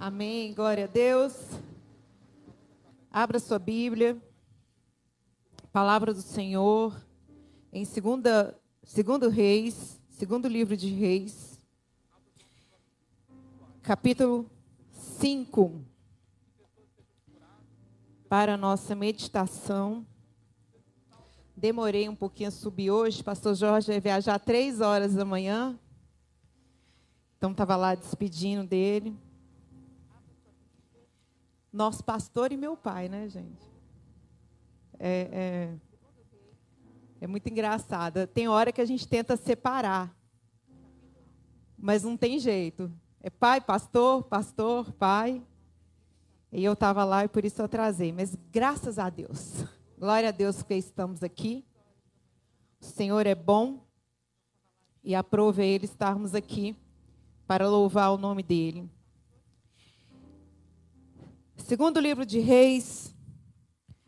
[0.00, 0.54] Amém.
[0.54, 1.34] Glória a Deus.
[3.10, 4.16] Abra sua Bíblia.
[5.70, 6.98] Palavra do Senhor
[7.70, 11.60] em segunda, segundo Reis, segundo livro de Reis,
[13.82, 14.50] capítulo
[14.90, 15.84] 5.
[18.26, 20.06] Para a nossa meditação.
[21.54, 23.22] Demorei um pouquinho a subir hoje.
[23.22, 25.78] Pastor Jorge vai viajar três horas da manhã.
[27.36, 29.14] Então estava lá despedindo dele.
[31.72, 33.70] Nosso pastor e meu pai, né, gente?
[34.98, 35.74] É, é,
[37.20, 38.26] é muito engraçado.
[38.26, 40.14] Tem hora que a gente tenta separar,
[41.78, 42.92] mas não tem jeito.
[43.22, 45.42] É pai, pastor, pastor, pai.
[46.52, 48.12] E eu estava lá e por isso eu atrasei.
[48.12, 49.64] Mas graças a Deus.
[49.98, 51.64] Glória a Deus que estamos aqui.
[52.80, 53.86] O Senhor é bom.
[55.04, 56.76] E aprove Ele estarmos aqui
[57.46, 58.90] para louvar o nome dEle.
[61.66, 63.14] Segundo livro de Reis,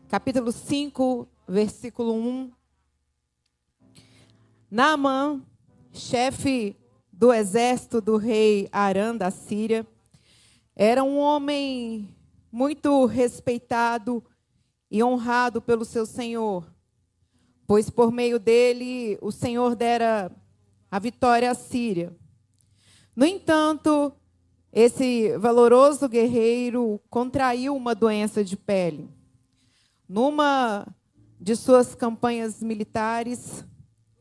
[0.08, 2.52] capítulo 5, versículo 1.
[4.70, 5.40] Naamã,
[5.92, 6.76] chefe
[7.12, 9.86] do exército do rei Arã da Síria,
[10.74, 12.16] era um homem
[12.50, 14.24] muito respeitado
[14.90, 16.72] e honrado pelo seu senhor,
[17.66, 20.32] pois por meio dele o Senhor dera
[20.90, 22.16] a vitória à Síria.
[23.14, 24.12] No entanto,
[24.72, 29.10] esse valoroso guerreiro contraiu uma doença de pele.
[30.08, 30.86] Numa
[31.38, 33.64] de suas campanhas militares,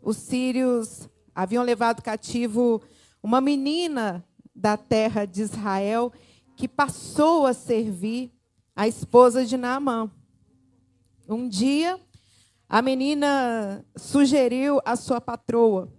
[0.01, 2.81] os sírios haviam levado cativo
[3.23, 6.11] uma menina da terra de Israel
[6.57, 8.31] que passou a servir
[8.75, 10.11] a esposa de Naamã.
[11.29, 11.97] Um dia,
[12.67, 15.93] a menina sugeriu à sua patroa: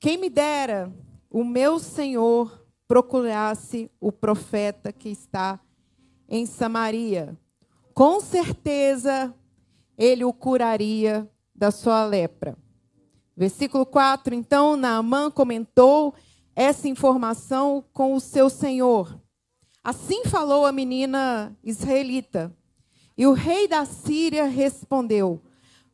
[0.00, 0.90] Quem me dera
[1.28, 2.61] o meu senhor
[2.92, 5.58] procurasse o profeta que está
[6.28, 7.34] em Samaria.
[7.94, 9.34] Com certeza
[9.96, 12.54] ele o curaria da sua lepra.
[13.34, 16.14] Versículo 4: Então Naamã comentou
[16.54, 19.18] essa informação com o seu senhor.
[19.82, 22.54] Assim falou a menina israelita.
[23.16, 25.40] E o rei da Síria respondeu: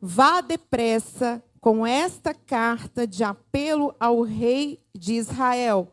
[0.00, 5.92] Vá depressa com esta carta de apelo ao rei de Israel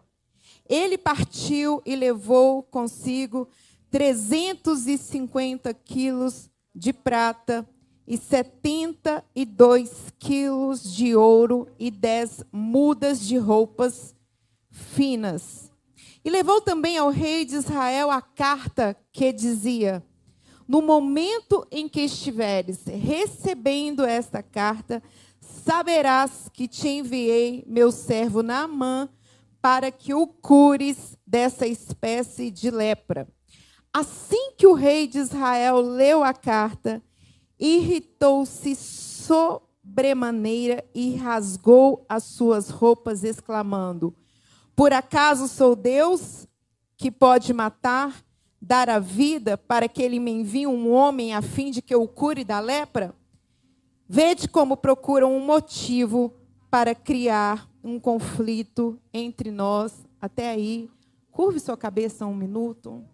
[0.68, 3.48] ele partiu e levou consigo
[3.92, 7.68] 350 quilos de prata
[8.08, 14.14] e 72 quilos de ouro e 10 mudas de roupas
[14.70, 15.72] finas.
[16.24, 20.04] E levou também ao rei de Israel a carta que dizia:
[20.68, 25.02] No momento em que estiveres recebendo esta carta,
[25.40, 29.08] saberás que te enviei meu servo Naamã
[29.66, 33.28] para que o cures dessa espécie de lepra.
[33.92, 37.02] Assim que o rei de Israel leu a carta,
[37.60, 44.16] irritou-se sobremaneira e rasgou as suas roupas, exclamando:
[44.76, 46.46] Por acaso sou Deus
[46.96, 48.24] que pode matar,
[48.62, 52.04] dar a vida, para que ele me envie um homem a fim de que eu
[52.04, 53.16] o cure da lepra?
[54.08, 56.32] Vede como procuram um motivo
[56.70, 60.08] para criar um conflito entre nós.
[60.20, 60.90] Até aí,
[61.32, 63.06] curve sua cabeça um minuto.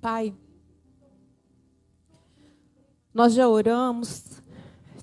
[0.00, 0.34] Pai,
[3.14, 4.42] nós já oramos,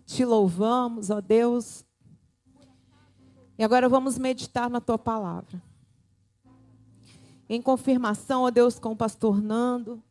[0.06, 1.86] te louvamos, ó Deus.
[3.58, 5.64] E agora vamos meditar na tua palavra.
[7.50, 10.04] Em confirmação, ó Deus, com o pastor Nando,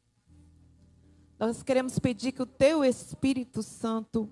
[1.38, 4.30] nós queremos pedir que o teu Espírito Santo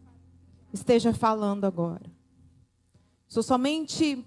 [0.72, 2.10] esteja falando agora.
[3.34, 4.24] Sou somente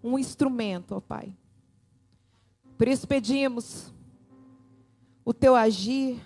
[0.00, 1.36] um instrumento, ó Pai.
[2.78, 3.92] Por isso pedimos
[5.24, 6.24] o teu agir,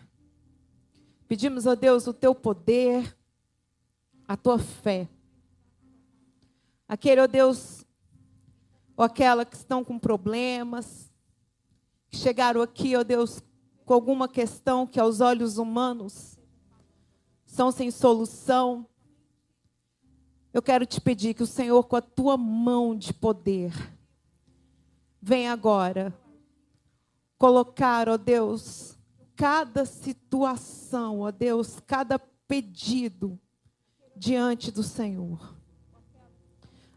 [1.26, 3.16] pedimos, ó Deus, o teu poder,
[4.26, 5.08] a tua fé.
[6.86, 7.86] Aquele, ó Deus,
[8.94, 11.10] ou aquela que estão com problemas,
[12.10, 13.42] que chegaram aqui, ó Deus,
[13.86, 16.38] com alguma questão que aos olhos humanos
[17.46, 18.86] são sem solução.
[20.58, 23.72] Eu quero te pedir que o Senhor, com a tua mão de poder,
[25.22, 26.12] venha agora
[27.38, 28.98] colocar, ó Deus,
[29.36, 33.38] cada situação, ó Deus, cada pedido
[34.16, 35.54] diante do Senhor.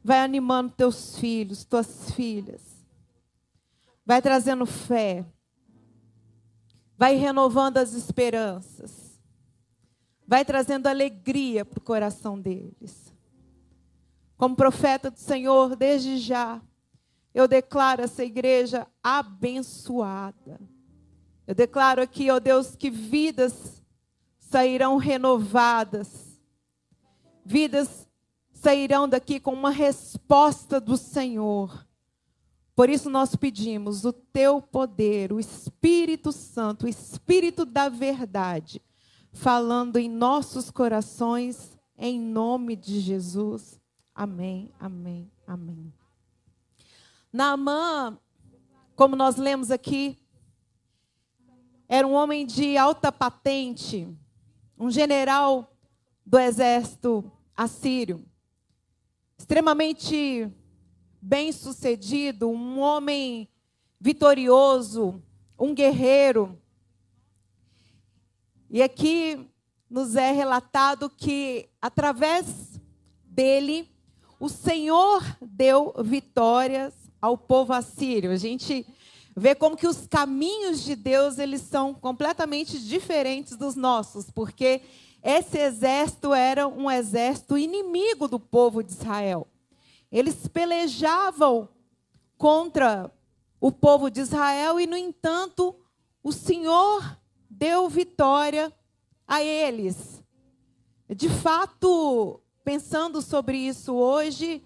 [0.04, 2.84] Vai animando teus filhos, tuas filhas.
[4.04, 5.24] Vai trazendo fé.
[6.98, 9.22] Vai renovando as esperanças.
[10.26, 13.12] Vai trazendo alegria para o coração deles.
[14.42, 16.60] Como profeta do Senhor, desde já,
[17.32, 20.60] eu declaro essa igreja abençoada.
[21.46, 23.84] Eu declaro aqui, ó Deus, que vidas
[24.40, 26.42] sairão renovadas,
[27.46, 28.10] vidas
[28.52, 31.88] sairão daqui com uma resposta do Senhor.
[32.76, 38.82] Por isso nós pedimos o teu poder, o Espírito Santo, o Espírito da verdade,
[39.32, 43.81] falando em nossos corações, em nome de Jesus.
[44.14, 45.94] Amém, amém, amém.
[47.32, 48.20] Naamã,
[48.96, 50.18] como nós lemos aqui,
[51.88, 54.08] era um homem de alta patente,
[54.78, 55.74] um general
[56.26, 58.26] do exército assírio,
[59.38, 60.52] extremamente
[61.22, 63.50] bem-sucedido, um homem
[64.00, 65.24] vitorioso,
[65.58, 66.60] um guerreiro.
[68.70, 69.50] E aqui
[69.90, 72.80] nos é relatado que através
[73.24, 73.90] dele
[74.42, 78.32] o Senhor deu vitórias ao povo assírio.
[78.32, 78.88] A gente
[79.36, 84.82] vê como que os caminhos de Deus eles são completamente diferentes dos nossos, porque
[85.22, 89.48] esse exército era um exército inimigo do povo de Israel.
[90.12, 91.70] Eles pelejavam
[92.36, 93.14] contra
[93.60, 95.76] o povo de Israel e, no entanto,
[96.24, 97.16] o Senhor
[97.48, 98.74] deu vitória
[99.28, 100.20] a eles.
[101.08, 104.64] De fato, pensando sobre isso hoje,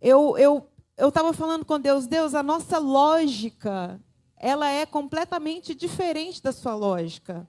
[0.00, 4.00] eu eu eu estava falando com Deus, Deus, a nossa lógica,
[4.36, 7.48] ela é completamente diferente da sua lógica.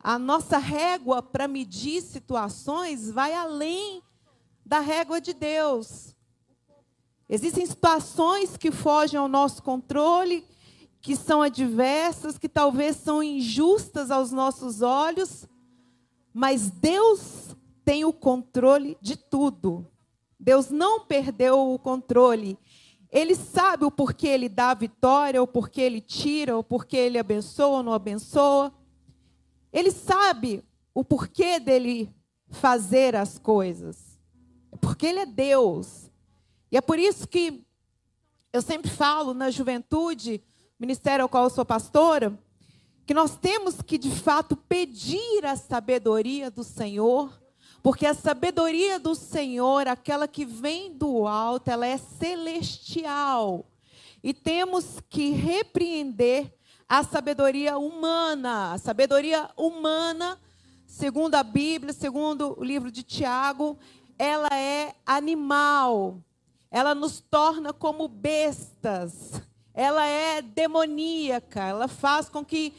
[0.00, 4.02] A nossa régua para medir situações vai além
[4.66, 6.16] da régua de Deus.
[7.28, 10.44] Existem situações que fogem ao nosso controle,
[11.00, 15.46] que são adversas, que talvez são injustas aos nossos olhos,
[16.34, 17.41] mas Deus
[17.84, 19.86] tem o controle de tudo.
[20.38, 22.58] Deus não perdeu o controle.
[23.10, 27.18] Ele sabe o porquê ele dá a vitória, o porquê ele tira, o porquê ele
[27.18, 28.72] abençoa ou não abençoa.
[29.72, 30.64] Ele sabe
[30.94, 32.14] o porquê dele
[32.48, 34.18] fazer as coisas.
[34.80, 36.10] Porque ele é Deus.
[36.70, 37.64] E é por isso que
[38.52, 40.42] eu sempre falo na juventude,
[40.78, 42.38] ministério ao qual eu sou pastora,
[43.06, 47.41] que nós temos que de fato pedir a sabedoria do Senhor
[47.82, 53.66] porque a sabedoria do Senhor, aquela que vem do alto, ela é celestial.
[54.22, 56.54] E temos que repreender
[56.88, 58.72] a sabedoria humana.
[58.72, 60.38] A sabedoria humana,
[60.86, 63.76] segundo a Bíblia, segundo o livro de Tiago,
[64.16, 66.22] ela é animal.
[66.70, 69.42] Ela nos torna como bestas.
[69.74, 71.64] Ela é demoníaca.
[71.64, 72.72] Ela faz com que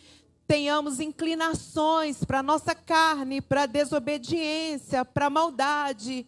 [0.48, 6.28] tenhamos inclinações para nossa carne, para desobediência, para maldade.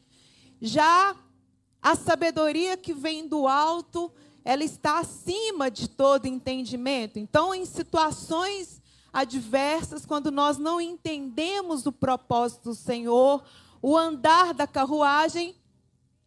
[0.62, 1.16] Já
[1.82, 4.12] a sabedoria que vem do alto,
[4.44, 7.20] ela está acima de todo entendimento.
[7.20, 8.82] Então, em situações
[9.12, 13.44] adversas, quando nós não entendemos o propósito do Senhor,
[13.82, 15.56] o andar da carruagem,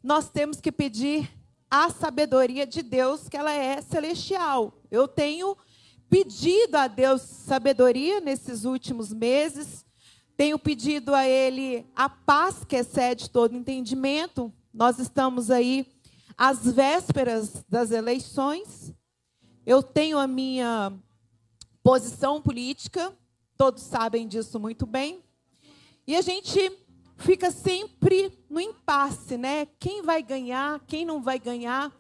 [0.03, 1.31] nós temos que pedir
[1.71, 4.73] a sabedoria de Deus, que ela é celestial.
[4.91, 5.57] Eu tenho
[6.09, 9.85] pedido a Deus sabedoria nesses últimos meses.
[10.37, 14.53] Tenho pedido a Ele a paz que excede todo entendimento.
[14.73, 15.87] Nós estamos aí
[16.37, 18.93] às vésperas das eleições.
[19.67, 20.93] Eu tenho a minha
[21.83, 23.13] posição política,
[23.57, 25.23] todos sabem disso muito bem.
[26.07, 26.73] E a gente
[27.17, 29.67] fica sempre no impasse, né?
[29.79, 31.93] Quem vai ganhar, quem não vai ganhar.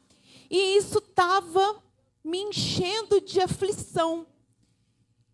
[0.51, 1.83] E isso estava
[2.29, 4.27] me enchendo de aflição.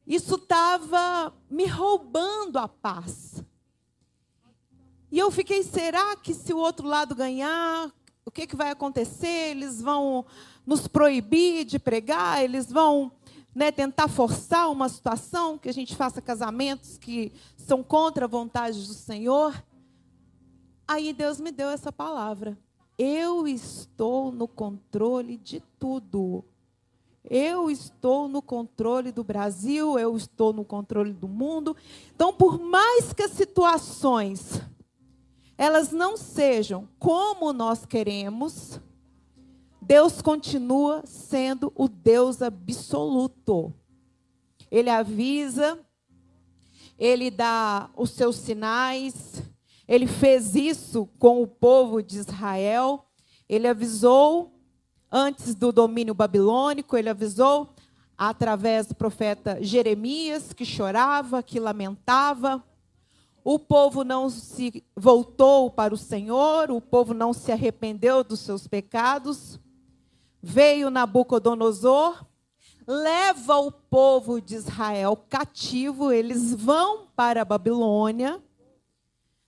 [0.06, 3.42] Isso estava me roubando a paz.
[5.10, 7.92] E eu fiquei, será que se o outro lado ganhar,
[8.24, 9.50] o que, que vai acontecer?
[9.50, 10.24] Eles vão
[10.64, 13.10] nos proibir de pregar, eles vão
[13.52, 18.86] né, tentar forçar uma situação que a gente faça casamentos que são contra a vontade
[18.86, 19.64] do Senhor.
[20.86, 22.56] Aí Deus me deu essa palavra.
[22.96, 26.44] Eu estou no controle de tudo.
[27.28, 31.76] Eu estou no controle do Brasil, eu estou no controle do mundo.
[32.14, 34.60] Então, por mais que as situações
[35.56, 38.80] elas não sejam como nós queremos,
[39.80, 43.72] Deus continua sendo o Deus absoluto.
[44.70, 45.78] Ele avisa,
[46.98, 49.42] ele dá os seus sinais,
[49.86, 53.06] ele fez isso com o povo de Israel,
[53.48, 54.52] ele avisou
[55.16, 57.72] antes do domínio babilônico, ele avisou
[58.18, 62.60] através do profeta Jeremias, que chorava, que lamentava.
[63.44, 68.66] O povo não se voltou para o Senhor, o povo não se arrependeu dos seus
[68.66, 69.60] pecados.
[70.42, 72.26] Veio Nabucodonosor,
[72.84, 78.42] leva o povo de Israel cativo, eles vão para a Babilônia,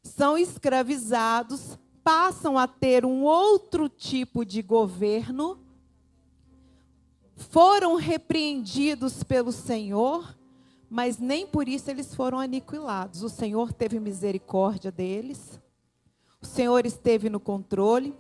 [0.00, 5.58] são escravizados, passam a ter um outro tipo de governo,
[7.34, 10.38] foram repreendidos pelo Senhor,
[10.88, 13.25] mas nem por isso eles foram aniquilados.
[13.25, 15.60] O Senhor teve misericórdia deles,
[16.40, 18.14] o Senhor esteve no controle,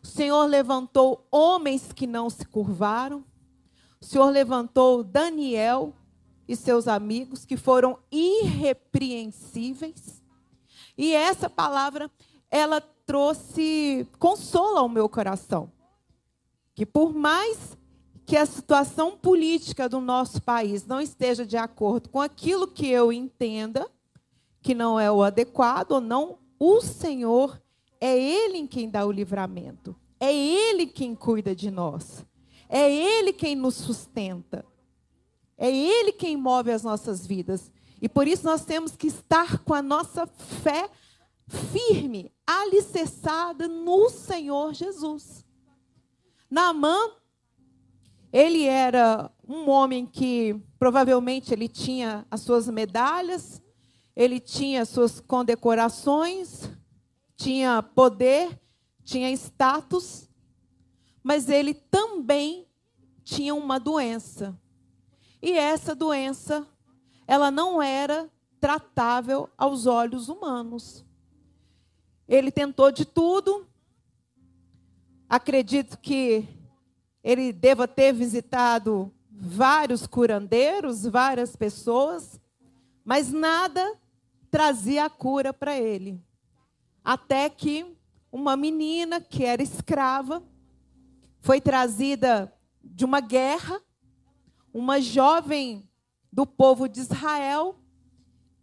[0.00, 3.24] o Senhor levantou homens que não se curvaram,
[4.00, 5.92] o Senhor levantou Daniel
[6.46, 10.22] e seus amigos, que foram irrepreensíveis.
[10.96, 12.08] E essa palavra,
[12.48, 15.70] ela trouxe consolo ao meu coração.
[16.74, 17.76] Que por mais
[18.26, 23.12] que a situação política do nosso país não esteja de acordo com aquilo que eu
[23.12, 23.86] entenda,
[24.62, 27.60] que não é o adequado ou não, o Senhor
[28.00, 29.94] é Ele em quem dá o livramento.
[30.18, 32.24] É Ele quem cuida de nós.
[32.68, 34.64] É Ele quem nos sustenta.
[35.58, 37.70] É Ele quem move as nossas vidas.
[38.00, 40.88] E por isso nós temos que estar com a nossa fé
[41.46, 45.44] firme, alicerçada no Senhor Jesus.
[46.50, 46.96] Naamã,
[48.32, 53.62] ele era um homem que provavelmente ele tinha as suas medalhas,
[54.16, 56.70] ele tinha as suas condecorações,
[57.36, 58.60] tinha poder,
[59.04, 60.28] tinha status,
[61.22, 62.66] mas ele também
[63.22, 64.58] tinha uma doença.
[65.42, 66.66] E essa doença,
[67.26, 71.03] ela não era tratável aos olhos humanos.
[72.28, 73.66] Ele tentou de tudo.
[75.28, 76.48] Acredito que
[77.22, 82.40] ele deva ter visitado vários curandeiros, várias pessoas,
[83.04, 83.98] mas nada
[84.50, 86.22] trazia a cura para ele.
[87.02, 87.86] Até que
[88.30, 90.42] uma menina que era escrava
[91.40, 92.52] foi trazida
[92.82, 93.80] de uma guerra,
[94.72, 95.88] uma jovem
[96.32, 97.78] do povo de Israel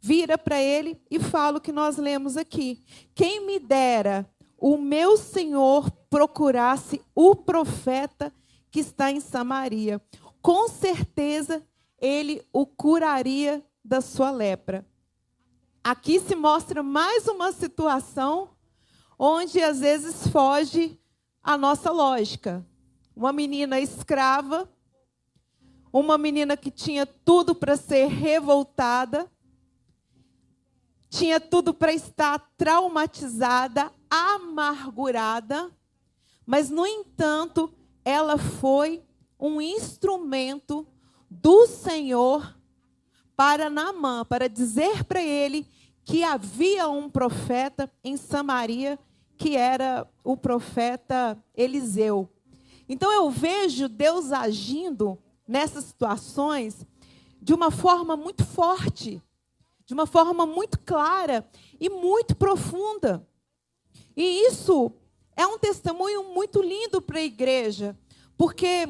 [0.02, 5.18] vira para ele e fala o que nós lemos aqui: Quem me dera o meu
[5.18, 8.34] senhor procurasse o profeta
[8.70, 10.02] que está em Samaria,
[10.42, 11.64] com certeza
[12.00, 14.86] ele o curaria da sua lepra.
[15.84, 18.50] Aqui se mostra mais uma situação
[19.18, 21.00] onde às vezes foge
[21.44, 22.66] a nossa lógica
[23.16, 24.70] uma menina escrava,
[25.92, 29.30] uma menina que tinha tudo para ser revoltada,
[31.12, 35.70] tinha tudo para estar traumatizada, amargurada,
[36.46, 37.72] mas, no entanto,
[38.04, 39.04] ela foi
[39.38, 40.88] um instrumento
[41.30, 42.58] do Senhor
[43.36, 45.68] para Naamã, para dizer para ele
[46.06, 48.98] que havia um profeta em Samaria,
[49.38, 52.30] que era o profeta Eliseu.
[52.88, 56.86] Então eu vejo Deus agindo nessas situações
[57.42, 59.22] de uma forma muito forte,
[59.92, 61.46] de uma forma muito clara
[61.78, 63.28] e muito profunda.
[64.16, 64.90] E isso
[65.36, 68.00] é um testemunho muito lindo para a igreja,
[68.38, 68.88] porque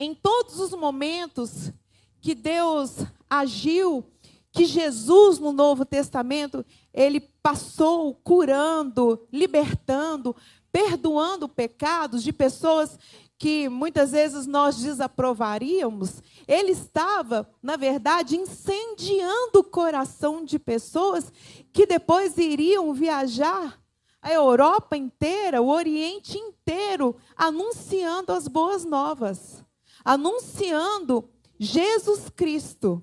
[0.00, 1.72] em todos os momentos
[2.20, 2.96] que Deus
[3.28, 4.04] agiu,
[4.50, 10.34] que Jesus no Novo Testamento, ele passou curando, libertando,
[10.72, 12.98] perdoando pecados de pessoas
[13.40, 21.32] que muitas vezes nós desaprovaríamos, ele estava, na verdade, incendiando o coração de pessoas
[21.72, 23.80] que depois iriam viajar
[24.20, 29.64] a Europa inteira, o Oriente inteiro, anunciando as boas novas,
[30.04, 31.26] anunciando
[31.58, 33.02] Jesus Cristo.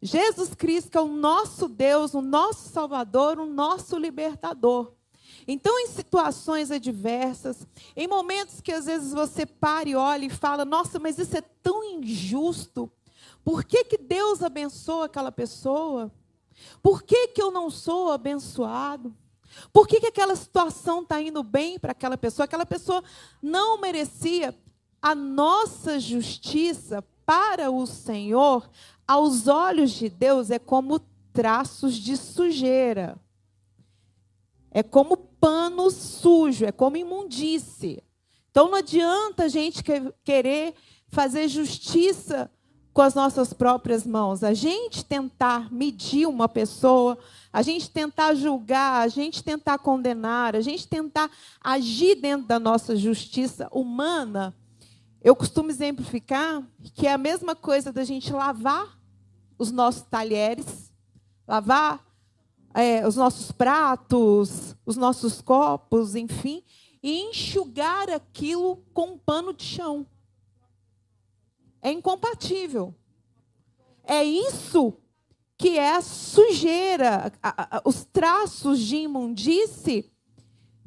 [0.00, 4.92] Jesus Cristo é o nosso Deus, o nosso Salvador, o nosso libertador.
[5.46, 10.64] Então, em situações adversas, em momentos que às vezes você para e olha e fala:
[10.64, 12.90] Nossa, mas isso é tão injusto.
[13.44, 16.10] Por que, que Deus abençoa aquela pessoa?
[16.82, 19.14] Por que, que eu não sou abençoado?
[19.72, 22.44] Por que, que aquela situação está indo bem para aquela pessoa?
[22.44, 23.02] Aquela pessoa
[23.42, 24.54] não merecia.
[25.00, 28.68] A nossa justiça para o Senhor,
[29.06, 30.98] aos olhos de Deus, é como
[31.32, 33.20] traços de sujeira.
[34.70, 38.02] É como pano sujo, é como imundície.
[38.50, 39.82] Então não adianta a gente
[40.24, 40.74] querer
[41.08, 42.50] fazer justiça
[42.94, 44.42] com as nossas próprias mãos.
[44.42, 47.18] A gente tentar medir uma pessoa,
[47.52, 52.96] a gente tentar julgar, a gente tentar condenar, a gente tentar agir dentro da nossa
[52.96, 54.54] justiça humana.
[55.22, 56.62] Eu costumo exemplificar
[56.94, 58.98] que é a mesma coisa da gente lavar
[59.58, 60.90] os nossos talheres,
[61.46, 62.02] lavar
[62.74, 66.64] é, os nossos pratos, os nossos copos, enfim,
[67.00, 70.06] e enxugar aquilo com um pano de chão.
[71.80, 72.94] é incompatível.
[74.02, 74.94] É isso
[75.56, 80.10] que é a sujeira, a, a, os traços de imundície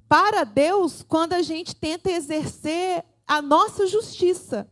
[0.09, 4.69] para Deus quando a gente tenta exercer a nossa justiça.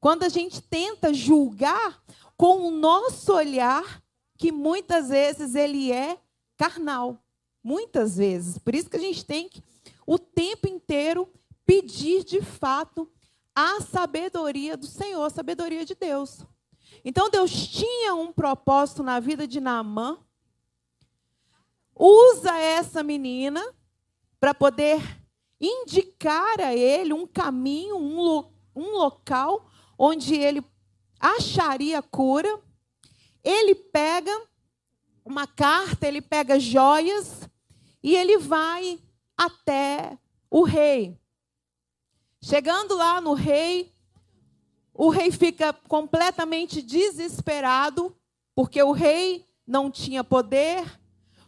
[0.00, 2.02] Quando a gente tenta julgar
[2.36, 4.02] com o nosso olhar,
[4.36, 6.18] que muitas vezes ele é
[6.56, 7.20] carnal.
[7.62, 8.58] Muitas vezes.
[8.58, 9.62] Por isso que a gente tem que,
[10.06, 11.32] o tempo inteiro,
[11.64, 13.10] pedir de fato
[13.54, 16.44] a sabedoria do Senhor, a sabedoria de Deus.
[17.04, 20.18] Então Deus tinha um propósito na vida de Naamã.
[21.94, 23.64] Usa essa menina
[24.40, 25.00] para poder
[25.60, 30.62] indicar a ele um caminho, um, lo, um local onde ele
[31.20, 32.60] acharia cura.
[33.42, 34.32] Ele pega
[35.24, 37.48] uma carta, ele pega joias
[38.02, 39.00] e ele vai
[39.36, 40.18] até
[40.50, 41.18] o rei.
[42.42, 43.90] Chegando lá no rei,
[44.92, 48.14] o rei fica completamente desesperado,
[48.54, 50.84] porque o rei não tinha poder,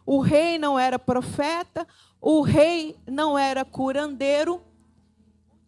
[0.05, 1.87] o rei não era profeta,
[2.19, 4.61] o rei não era curandeiro.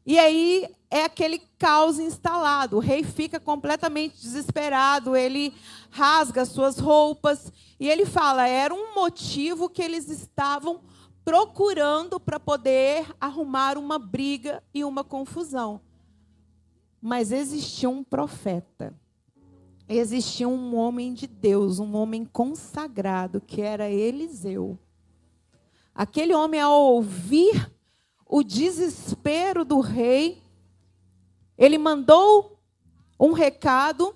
[0.10, 2.78] E aí é aquele caos instalado.
[2.78, 5.54] O rei fica completamente desesperado, ele
[5.92, 10.82] rasga suas roupas e ele fala: era um motivo que eles estavam
[11.24, 15.80] procurando para poder arrumar uma briga e uma confusão.
[17.00, 19.00] Mas existia um profeta.
[19.88, 24.76] Existia um homem de Deus, um homem consagrado, que era Eliseu.
[25.94, 27.70] Aquele homem, ao ouvir
[28.32, 30.40] o desespero do rei,
[31.58, 32.62] ele mandou
[33.20, 34.16] um recado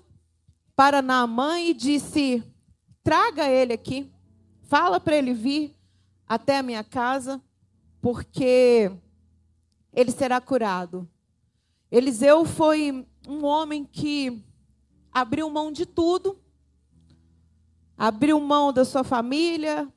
[0.76, 2.44] para Naamã e disse:
[3.02, 4.08] traga ele aqui,
[4.62, 5.76] fala para ele vir
[6.28, 7.42] até a minha casa,
[8.00, 8.90] porque
[9.92, 11.08] ele será curado.
[11.90, 14.44] Eliseu foi um homem que
[15.12, 16.38] abriu mão de tudo,
[17.98, 19.92] abriu mão da sua família,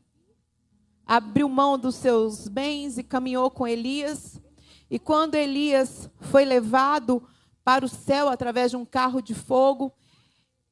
[1.07, 4.41] abriu mão dos seus bens e caminhou com Elias.
[4.89, 7.23] E quando Elias foi levado
[7.63, 9.93] para o céu através de um carro de fogo,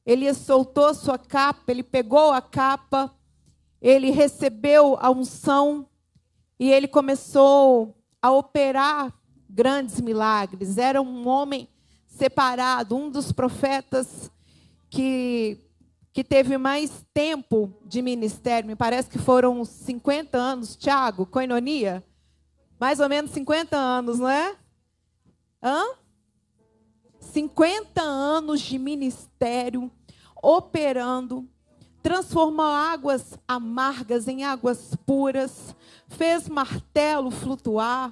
[0.04, 3.12] Elias soltou sua capa, ele pegou a capa,
[3.80, 5.88] ele recebeu a unção
[6.60, 9.12] e ele começou a operar
[9.48, 10.78] grandes milagres.
[10.78, 11.68] Era um homem
[12.06, 14.30] separado, um dos profetas
[14.88, 15.58] que,
[16.16, 18.66] que teve mais tempo de ministério.
[18.66, 22.02] Me parece que foram 50 anos, Tiago, coinonia.
[22.80, 24.56] Mais ou menos 50 anos, não é?
[25.62, 25.84] Hã?
[27.20, 29.92] 50 anos de ministério
[30.42, 31.46] operando,
[32.02, 35.76] transformou águas amargas em águas puras,
[36.08, 38.10] fez martelo flutuar,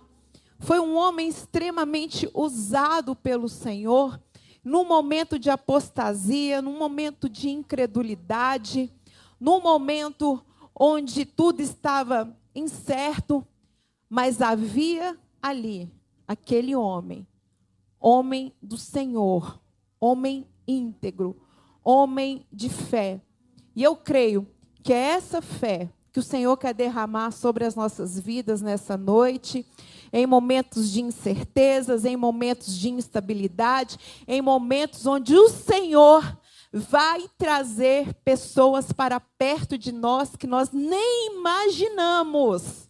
[0.58, 4.20] foi um homem extremamente usado pelo Senhor,
[4.64, 8.90] num momento de apostasia, num momento de incredulidade,
[9.38, 10.42] num momento
[10.74, 13.46] onde tudo estava incerto,
[14.09, 15.92] mas havia ali
[16.27, 17.27] aquele homem,
[18.00, 19.61] homem do Senhor,
[20.00, 21.37] homem íntegro,
[21.85, 23.20] homem de fé.
[23.77, 24.48] E eu creio
[24.83, 29.66] que é essa fé que o Senhor quer derramar sobre as nossas vidas nessa noite,
[30.12, 33.98] em momentos de incertezas, em momentos de instabilidade,
[34.29, 36.38] em momentos onde o Senhor
[36.72, 42.88] vai trazer pessoas para perto de nós que nós nem imaginamos.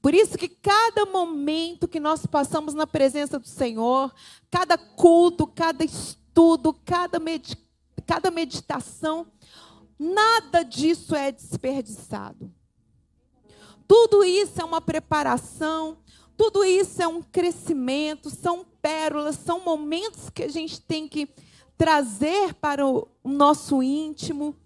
[0.00, 4.14] Por isso que cada momento que nós passamos na presença do Senhor,
[4.48, 7.58] cada culto, cada estudo, cada, med
[8.06, 9.26] cada meditação,
[10.02, 12.52] Nada disso é desperdiçado.
[13.86, 15.98] Tudo isso é uma preparação,
[16.36, 21.28] tudo isso é um crescimento, são pérolas, são momentos que a gente tem que
[21.78, 24.56] trazer para o nosso íntimo,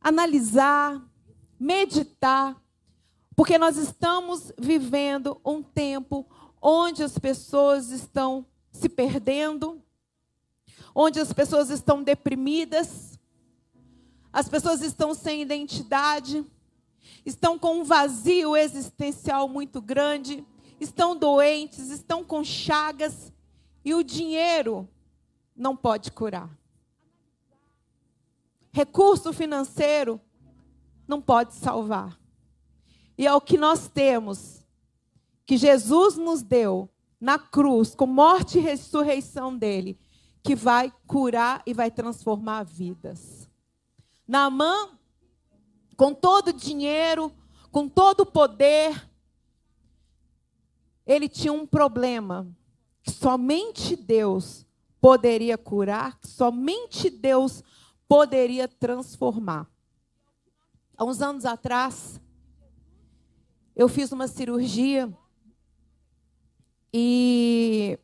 [0.00, 1.00] analisar,
[1.56, 2.60] meditar,
[3.36, 6.26] porque nós estamos vivendo um tempo
[6.60, 9.80] onde as pessoas estão se perdendo,
[10.92, 13.07] onde as pessoas estão deprimidas,
[14.32, 16.44] as pessoas estão sem identidade,
[17.24, 20.44] estão com um vazio existencial muito grande,
[20.80, 23.32] estão doentes, estão com chagas
[23.84, 24.88] e o dinheiro
[25.56, 26.50] não pode curar.
[28.70, 30.20] Recurso financeiro
[31.06, 32.18] não pode salvar.
[33.16, 34.64] E é o que nós temos,
[35.44, 36.88] que Jesus nos deu
[37.20, 39.98] na cruz, com morte e ressurreição dele,
[40.42, 43.47] que vai curar e vai transformar vidas.
[44.28, 44.90] Naamã,
[45.96, 47.32] com todo o dinheiro,
[47.72, 49.10] com todo o poder,
[51.06, 52.46] ele tinha um problema.
[53.02, 54.66] Que somente Deus
[55.00, 57.64] poderia curar, somente Deus
[58.06, 59.66] poderia transformar.
[60.94, 62.20] Há uns anos atrás,
[63.74, 65.10] eu fiz uma cirurgia
[66.92, 67.98] e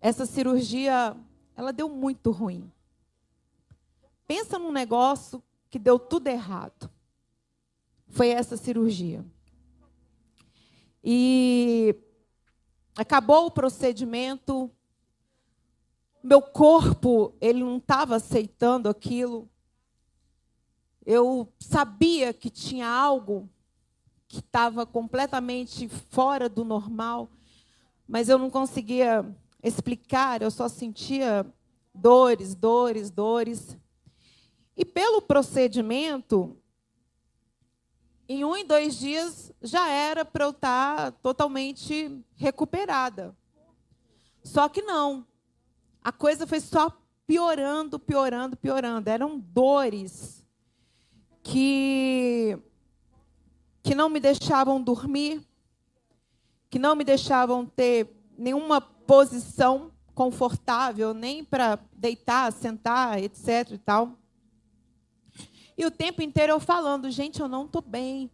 [0.00, 1.16] essa cirurgia,
[1.56, 2.70] ela deu muito ruim.
[4.26, 6.90] Pensa num negócio que deu tudo errado.
[8.08, 9.24] Foi essa cirurgia.
[11.02, 11.94] E
[12.96, 14.70] acabou o procedimento,
[16.22, 19.48] meu corpo, ele não estava aceitando aquilo.
[21.04, 23.48] Eu sabia que tinha algo
[24.26, 27.30] que estava completamente fora do normal,
[28.08, 29.24] mas eu não conseguia
[29.62, 31.46] explicar, eu só sentia
[31.94, 33.76] dores, dores, dores.
[34.76, 36.56] E pelo procedimento,
[38.28, 43.36] em um e dois dias já era para eu estar tá totalmente recuperada.
[44.42, 45.26] Só que não.
[46.02, 46.90] A coisa foi só
[47.26, 49.08] piorando, piorando, piorando.
[49.08, 50.44] Eram dores
[51.42, 52.58] que
[53.82, 55.46] que não me deixavam dormir,
[56.68, 64.18] que não me deixavam ter nenhuma posição confortável, nem para deitar, sentar, etc e tal.
[65.76, 68.30] E o tempo inteiro eu falando, gente, eu não estou bem.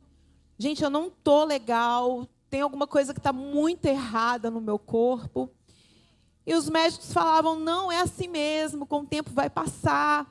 [0.57, 2.29] Gente, eu não estou legal.
[2.49, 5.51] Tem alguma coisa que está muito errada no meu corpo.
[6.47, 10.27] E os médicos falavam, não, é assim mesmo, com o tempo vai passar.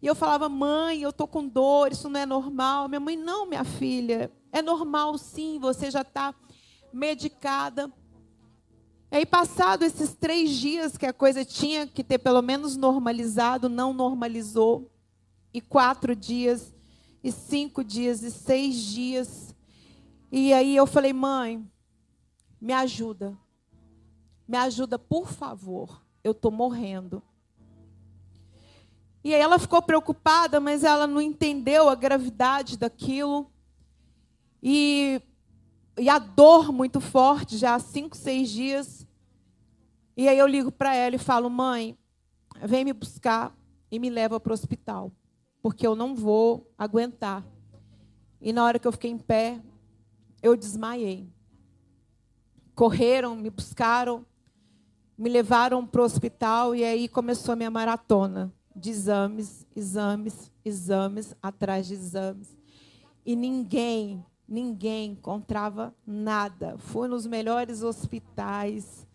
[0.00, 2.88] E eu falava, mãe, eu estou com dor, isso não é normal.
[2.88, 6.34] Minha mãe, não, minha filha, é normal sim, você já está
[6.92, 7.90] medicada.
[9.10, 13.68] E aí, passado esses três dias que a coisa tinha que ter pelo menos normalizado,
[13.68, 14.91] não normalizou
[15.52, 16.74] e quatro dias,
[17.22, 19.54] e cinco dias, e seis dias.
[20.30, 21.64] E aí eu falei, mãe,
[22.60, 23.36] me ajuda.
[24.48, 26.02] Me ajuda, por favor.
[26.24, 27.22] Eu estou morrendo.
[29.22, 33.50] E aí ela ficou preocupada, mas ela não entendeu a gravidade daquilo.
[34.62, 35.20] E,
[35.98, 39.06] e a dor muito forte, já há cinco, seis dias.
[40.16, 41.96] E aí eu ligo para ela e falo, mãe,
[42.62, 43.56] vem me buscar
[43.90, 45.12] e me leva para o hospital
[45.62, 47.44] porque eu não vou aguentar.
[48.40, 49.60] E na hora que eu fiquei em pé,
[50.42, 51.30] eu desmaiei.
[52.74, 54.26] Correram, me buscaram,
[55.16, 61.36] me levaram para o hospital e aí começou a minha maratona de exames, exames, exames,
[61.40, 62.56] atrás de exames.
[63.24, 66.76] E ninguém, ninguém encontrava nada.
[66.78, 69.06] Fui nos melhores hospitais,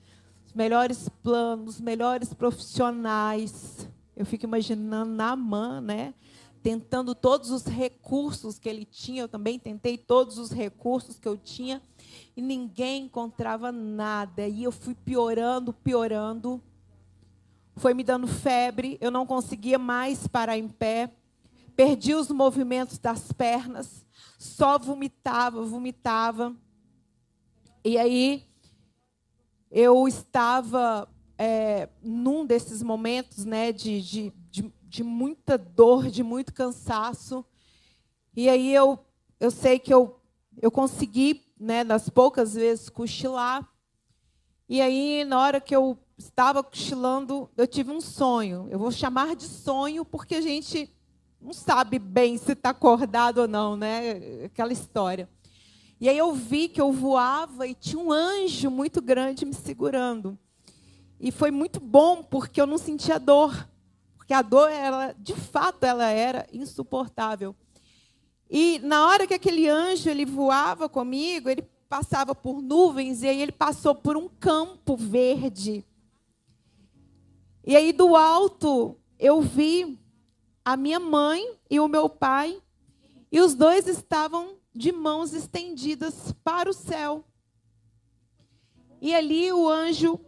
[0.46, 3.90] os melhores planos, os melhores profissionais.
[4.16, 6.14] Eu fico imaginando na mão, né?
[6.62, 11.38] Tentando todos os recursos que ele tinha, eu também tentei todos os recursos que eu
[11.38, 11.82] tinha,
[12.36, 14.48] e ninguém encontrava nada.
[14.48, 16.62] E eu fui piorando, piorando.
[17.76, 21.12] Foi me dando febre, eu não conseguia mais parar em pé.
[21.76, 24.06] Perdi os movimentos das pernas,
[24.40, 26.56] só vomitava, vomitava.
[27.86, 28.44] E aí
[29.72, 34.34] eu estava é, num desses momentos né, de, de,
[34.88, 37.46] de, muita dor, de muito cansaço.
[38.36, 39.00] E aí eu,
[39.40, 40.20] eu sei que eu,
[40.62, 43.68] eu consegui, né, nas poucas vezes, cochilar.
[44.70, 48.68] E aí, na hora que eu estava cochilando, eu tive um sonho.
[48.70, 50.94] Eu vou chamar de sonho porque a gente
[51.40, 54.44] não sabe bem se está acordado ou não, né?
[54.46, 55.30] Aquela história.
[56.00, 60.38] E aí eu vi que eu voava e tinha um anjo muito grande me segurando.
[61.20, 63.68] E foi muito bom porque eu não sentia dor.
[64.28, 67.56] Porque a dor, ela, de fato, ela era insuportável.
[68.50, 73.42] E na hora que aquele anjo ele voava comigo, ele passava por nuvens e aí
[73.42, 75.86] ele passou por um campo verde.
[77.66, 79.98] E aí do alto eu vi
[80.66, 82.62] a minha mãe e o meu pai,
[83.32, 87.24] e os dois estavam de mãos estendidas para o céu.
[89.00, 90.20] E ali o anjo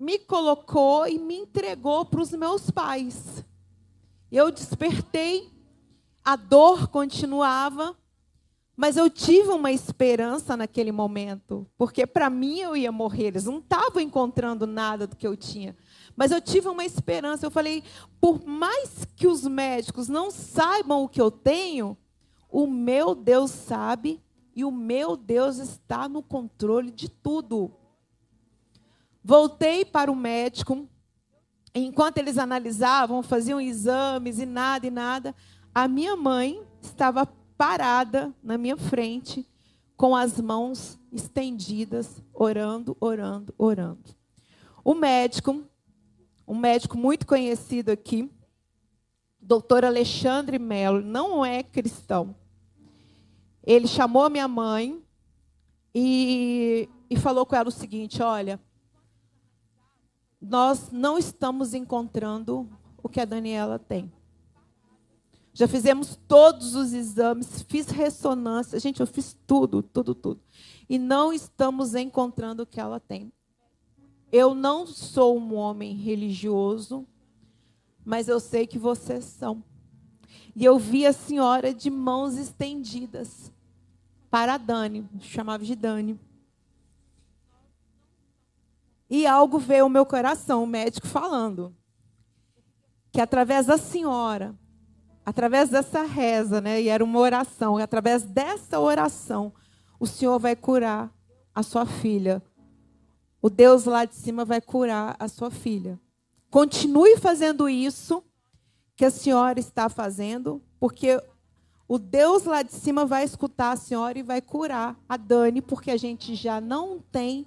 [0.00, 3.44] me colocou e me entregou para os meus pais.
[4.32, 5.52] Eu despertei,
[6.24, 7.94] a dor continuava,
[8.74, 13.58] mas eu tive uma esperança naquele momento, porque para mim eu ia morrer, eles não
[13.58, 15.76] estavam encontrando nada do que eu tinha.
[16.16, 17.44] Mas eu tive uma esperança.
[17.44, 17.84] Eu falei,
[18.20, 21.96] por mais que os médicos não saibam o que eu tenho,
[22.50, 24.20] o meu Deus sabe
[24.56, 27.70] e o meu Deus está no controle de tudo.
[29.22, 30.88] Voltei para o médico.
[31.74, 35.34] Enquanto eles analisavam, faziam exames e nada e nada,
[35.74, 39.46] a minha mãe estava parada na minha frente,
[39.96, 44.16] com as mãos estendidas, orando, orando, orando.
[44.82, 45.62] O médico,
[46.48, 48.30] um médico muito conhecido aqui,
[49.40, 52.34] doutor Alexandre Melo, não é cristão.
[53.62, 55.02] Ele chamou minha mãe
[55.94, 58.58] e, e falou com ela o seguinte: olha,
[60.40, 62.68] nós não estamos encontrando
[63.02, 64.10] o que a Daniela tem.
[65.52, 70.40] Já fizemos todos os exames, fiz ressonância, gente, eu fiz tudo, tudo, tudo.
[70.88, 73.32] E não estamos encontrando o que ela tem.
[74.32, 77.06] Eu não sou um homem religioso,
[78.04, 79.62] mas eu sei que vocês são.
[80.54, 83.52] E eu vi a senhora de mãos estendidas
[84.30, 86.18] para a Dani, chamava de Dani.
[89.10, 91.74] E algo veio ao meu coração, o médico falando
[93.12, 94.54] que através da senhora,
[95.24, 99.52] através dessa reza, né, e era uma oração, através dessa oração,
[99.98, 101.12] o Senhor vai curar
[101.54, 102.42] a sua filha.
[103.42, 105.98] O Deus lá de cima vai curar a sua filha.
[106.50, 108.22] Continue fazendo isso
[108.96, 111.22] que a senhora está fazendo, porque
[111.88, 115.90] o Deus lá de cima vai escutar a senhora e vai curar a Dani, porque
[115.90, 117.46] a gente já não tem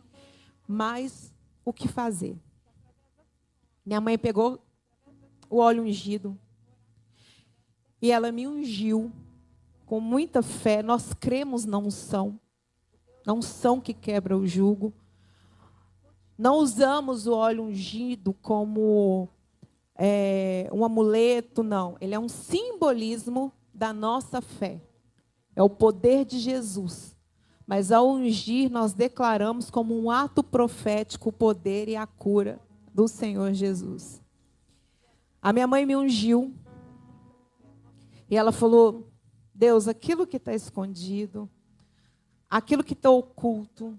[0.68, 1.33] mais
[1.66, 2.38] o que fazer.
[3.86, 4.60] Minha mãe pegou
[5.50, 6.38] o óleo ungido
[8.02, 9.12] e ela me ungiu
[9.86, 10.82] com muita fé.
[10.82, 12.40] Nós cremos na unção,
[13.26, 14.94] na unção que quebra o jugo.
[16.38, 19.30] Não usamos o óleo ungido como
[19.96, 21.96] é, um amuleto, não.
[22.02, 24.82] Ele é um simbolismo da nossa fé.
[25.56, 27.13] É o poder de Jesus.
[27.66, 32.60] Mas ao ungir, nós declaramos como um ato profético o poder e a cura
[32.94, 34.22] do Senhor Jesus.
[35.42, 36.54] A minha mãe me ungiu.
[38.30, 39.08] E ela falou:
[39.54, 41.50] Deus, aquilo que está escondido,
[42.50, 43.98] aquilo que está oculto,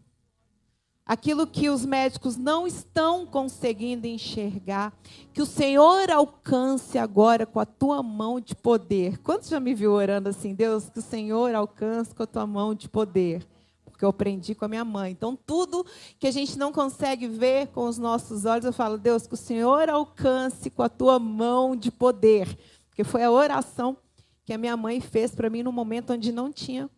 [1.06, 4.92] aquilo que os médicos não estão conseguindo enxergar,
[5.32, 9.18] que o Senhor alcance agora com a tua mão de poder.
[9.18, 12.74] Quantos já me viu orando assim, Deus, que o Senhor alcance com a tua mão
[12.74, 13.46] de poder?
[13.94, 15.12] Porque eu aprendi com a minha mãe.
[15.12, 15.86] Então, tudo
[16.18, 19.36] que a gente não consegue ver com os nossos olhos, eu falo, Deus, que o
[19.36, 22.58] Senhor alcance com a tua mão de poder.
[22.88, 23.96] Porque foi a oração
[24.44, 26.90] que a minha mãe fez para mim no momento onde não tinha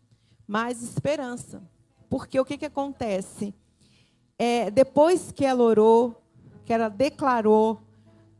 [0.47, 1.61] mais esperança.
[2.09, 3.53] Porque o que, que acontece?
[4.37, 6.21] é, depois que ela orou,
[6.63, 7.81] que ela declarou,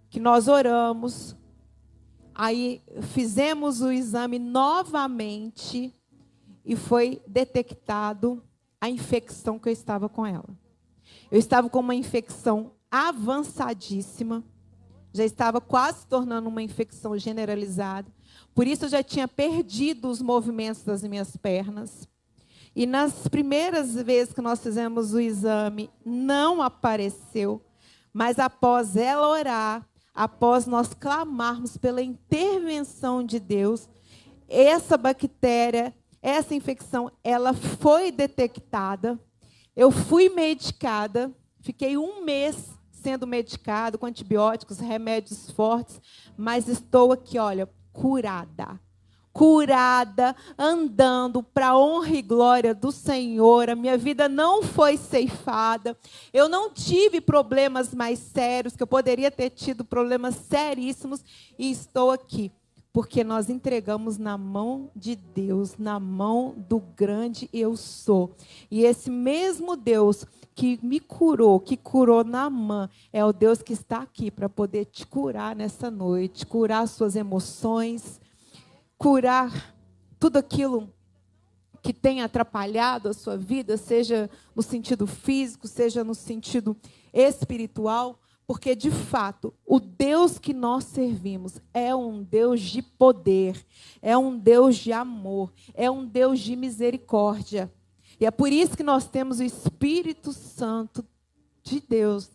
[0.10, 1.36] que nós oramos,
[2.36, 2.82] aí
[3.14, 5.94] fizemos o exame novamente
[6.64, 8.44] e foi detectado
[8.80, 10.50] a infecção que eu estava com ela.
[11.32, 14.44] Eu estava com uma infecção avançadíssima,
[15.14, 18.12] já estava quase se tornando uma infecção generalizada.
[18.54, 22.08] Por isso eu já tinha perdido os movimentos das minhas pernas.
[22.76, 27.62] E nas primeiras vezes que nós fizemos o exame, não apareceu.
[28.14, 33.90] Mas após ela orar, após nós clamarmos pela intervenção de Deus,
[34.48, 35.94] essa bactéria,
[36.28, 39.18] essa infecção, ela foi detectada.
[39.76, 46.02] Eu fui medicada, fiquei um mês sendo medicado com antibióticos, remédios fortes,
[46.36, 48.80] mas estou aqui, olha, curada
[49.38, 53.70] curada, andando para honra e glória do Senhor.
[53.70, 55.96] A minha vida não foi ceifada.
[56.34, 61.24] Eu não tive problemas mais sérios, que eu poderia ter tido problemas seríssimos,
[61.58, 62.52] e estou aqui.
[62.98, 68.36] Porque nós entregamos na mão de Deus, na mão do grande eu sou.
[68.72, 74.00] E esse mesmo Deus que me curou, que curou Naamã, é o Deus que está
[74.00, 78.20] aqui para poder te curar nessa noite, curar suas emoções,
[78.98, 79.76] curar
[80.20, 80.92] tudo aquilo
[81.84, 86.76] que tem atrapalhado a sua vida, seja no sentido físico, seja no sentido
[87.14, 93.62] espiritual, porque de fato, o Deus que nós servimos é um Deus de poder,
[94.02, 97.70] é um Deus de amor, é um Deus de misericórdia.
[98.18, 101.06] E é por isso que nós temos o Espírito Santo
[101.62, 102.28] de Deus.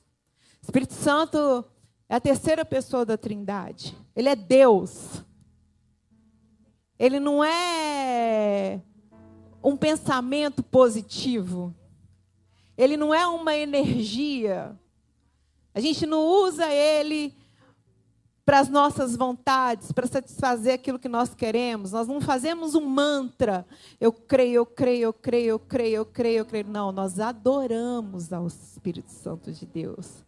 [0.61, 1.65] O Espírito Santo
[2.07, 3.97] é a terceira pessoa da Trindade.
[4.15, 5.25] Ele é Deus.
[6.99, 8.83] Ele não é
[9.65, 11.75] um pensamento positivo.
[12.77, 14.79] Ele não é uma energia.
[15.75, 17.35] A gente não usa ele
[18.45, 21.93] para as nossas vontades, para satisfazer aquilo que nós queremos.
[21.93, 23.67] Nós não fazemos um mantra.
[24.01, 26.67] Eu creio, eu creio, eu creio, eu creio, eu creio, eu creio.
[26.67, 30.25] Não, nós adoramos ao Espírito Santo de Deus.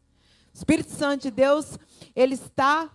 [0.54, 1.78] O Espírito Santo de Deus,
[2.14, 2.90] ele está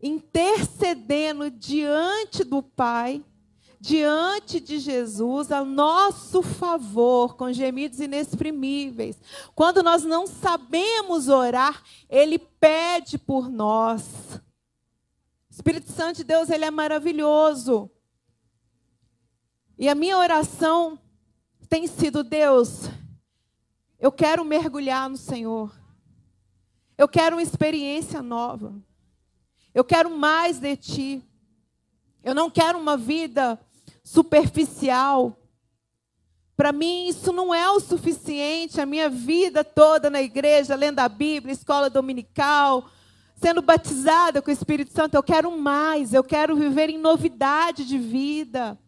[0.00, 3.24] intercedendo diante do Pai,
[3.80, 9.20] diante de Jesus a nosso favor, com gemidos inexprimíveis.
[9.54, 14.02] Quando nós não sabemos orar, Ele pede por nós.
[15.48, 17.90] O Espírito Santo de Deus, Ele é maravilhoso.
[19.78, 20.98] E a minha oração
[21.68, 22.88] tem sido: Deus,
[23.98, 25.72] eu quero mergulhar no Senhor.
[26.96, 28.74] Eu quero uma experiência nova.
[29.72, 31.22] Eu quero mais de Ti.
[32.24, 33.58] Eu não quero uma vida
[34.08, 35.38] superficial.
[36.56, 38.80] Para mim, isso não é o suficiente.
[38.80, 42.88] A minha vida toda na igreja, lendo a Bíblia, escola dominical,
[43.36, 45.14] sendo batizada com o Espírito Santo.
[45.14, 46.14] Eu quero mais.
[46.14, 48.78] Eu quero viver em novidade de vida.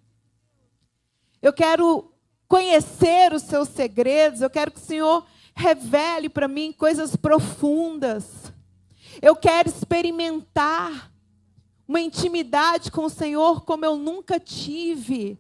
[1.43, 2.13] Eu quero
[2.49, 4.41] conhecer os seus segredos.
[4.41, 8.51] Eu quero que o Senhor revele para mim coisas profundas.
[9.21, 11.10] Eu quero experimentar
[11.90, 15.37] uma intimidade com o Senhor como eu nunca tive.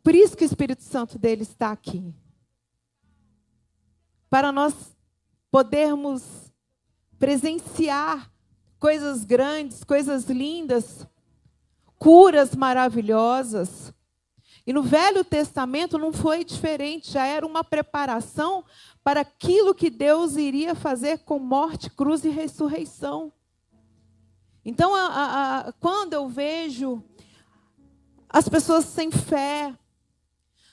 [0.00, 2.14] Por isso que o Espírito Santo dele está aqui.
[4.30, 4.96] Para nós
[5.50, 6.52] podermos
[7.18, 8.32] presenciar
[8.78, 11.04] coisas grandes, coisas lindas,
[11.98, 13.92] curas maravilhosas.
[14.64, 18.64] E no Velho Testamento não foi diferente, já era uma preparação
[19.02, 23.32] para aquilo que Deus iria fazer com morte, cruz e ressurreição.
[24.64, 27.02] Então, a, a, a, quando eu vejo
[28.28, 29.74] as pessoas sem fé,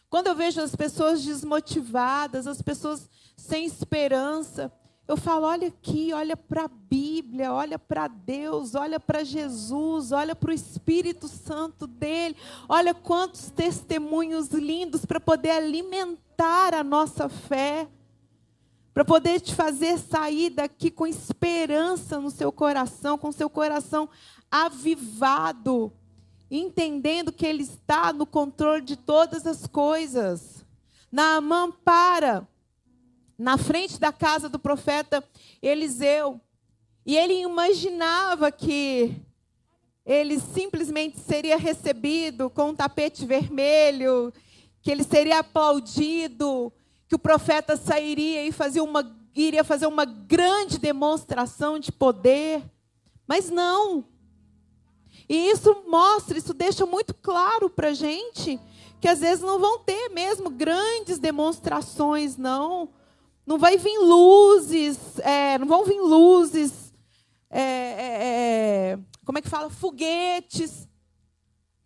[0.10, 4.71] quando eu vejo as pessoas desmotivadas, as pessoas sem esperança,
[5.08, 10.36] eu falo: olha aqui, olha para a Bíblia, olha para Deus, olha para Jesus, olha
[10.36, 12.36] para o Espírito Santo dele,
[12.67, 17.88] olha quantos testemunhos lindos para poder alimentar a nossa fé,
[18.96, 24.08] para poder te fazer sair daqui com esperança no seu coração, com seu coração
[24.50, 25.92] avivado,
[26.50, 30.66] entendendo que Ele está no controle de todas as coisas.
[31.12, 32.48] Naamã para
[33.38, 35.22] na frente da casa do profeta
[35.62, 36.40] Eliseu.
[37.06, 39.14] E ele imaginava que
[40.06, 44.34] ele simplesmente seria recebido com um tapete vermelho,
[44.82, 46.72] que ele seria aplaudido,
[47.08, 52.63] que o profeta sairia e fazia uma, iria fazer uma grande demonstração de poder.
[53.28, 54.06] Mas não.
[55.28, 58.60] E isso mostra, isso deixa muito claro para a gente
[59.02, 62.89] que às vezes não vão ter mesmo grandes demonstrações, não.
[63.46, 66.86] Não vai vir luzes, é, não vão vir luzes,
[67.50, 69.70] é, é, é, como é que fala?
[69.70, 70.88] Foguetes.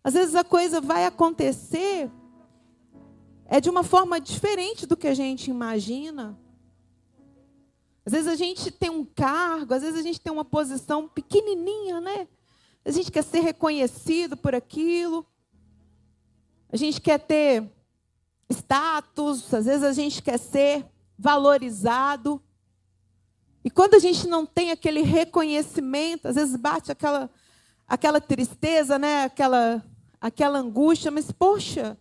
[0.02, 2.10] Às vezes a coisa vai acontecer
[3.52, 6.38] é de uma forma diferente do que a gente imagina.
[8.06, 12.00] Às vezes a gente tem um cargo, às vezes a gente tem uma posição pequenininha,
[12.00, 12.28] né?
[12.84, 15.26] A gente quer ser reconhecido por aquilo.
[16.70, 17.68] A gente quer ter
[18.48, 20.86] status, às vezes a gente quer ser
[21.18, 22.40] valorizado.
[23.64, 27.28] E quando a gente não tem aquele reconhecimento, às vezes bate aquela,
[27.88, 29.24] aquela tristeza, né?
[29.24, 29.84] aquela,
[30.20, 31.98] aquela angústia, mas poxa,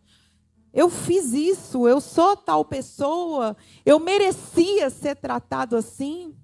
[0.73, 6.36] eu fiz isso, eu sou tal pessoa, eu merecia ser tratado assim.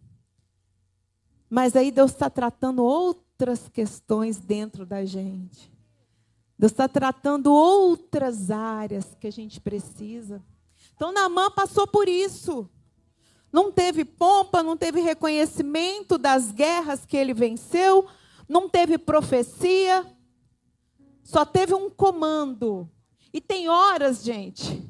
[1.49, 5.71] Mas aí Deus está tratando outras questões dentro da gente.
[6.57, 10.41] Deus está tratando outras áreas que a gente precisa.
[10.95, 12.69] Então Naamã passou por isso.
[13.51, 18.07] Não teve pompa, não teve reconhecimento das guerras que ele venceu,
[18.49, 20.05] não teve profecia,
[21.23, 22.89] só teve um comando.
[23.35, 24.81] E tem horas, gente,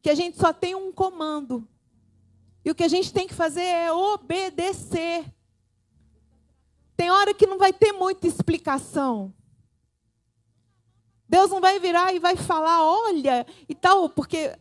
[0.00, 1.68] que a gente só tem um comando.
[2.64, 5.30] E o que a gente tem que fazer é obedecer.
[6.96, 9.34] Tem hora que não vai ter muita explicação.
[11.28, 14.58] Deus não vai virar e vai falar, olha, e tal, porque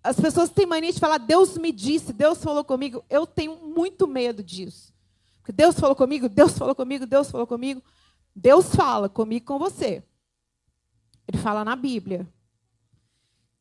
[0.00, 3.04] as pessoas têm mania de falar, Deus me disse, Deus falou comigo.
[3.10, 4.94] Eu tenho muito medo disso.
[5.38, 7.82] Porque Deus falou comigo, Deus falou comigo, Deus falou comigo.
[8.32, 10.04] Deus fala comigo com você.
[11.26, 12.26] Ele fala na Bíblia.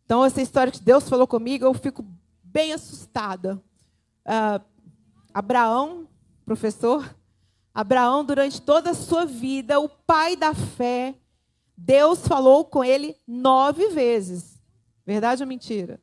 [0.06, 2.06] Então, essa história que Deus falou comigo, eu fico
[2.44, 3.62] bem assustada.
[4.25, 4.63] Uh,
[5.33, 6.08] Abraão,
[6.46, 7.15] professor,
[7.73, 11.15] Abraão, durante toda a sua vida, o pai da fé,
[11.77, 14.62] Deus falou com ele nove vezes.
[15.06, 16.00] Verdade ou mentira?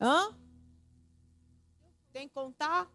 [0.00, 0.34] Hã?
[2.12, 2.88] Tem que contar?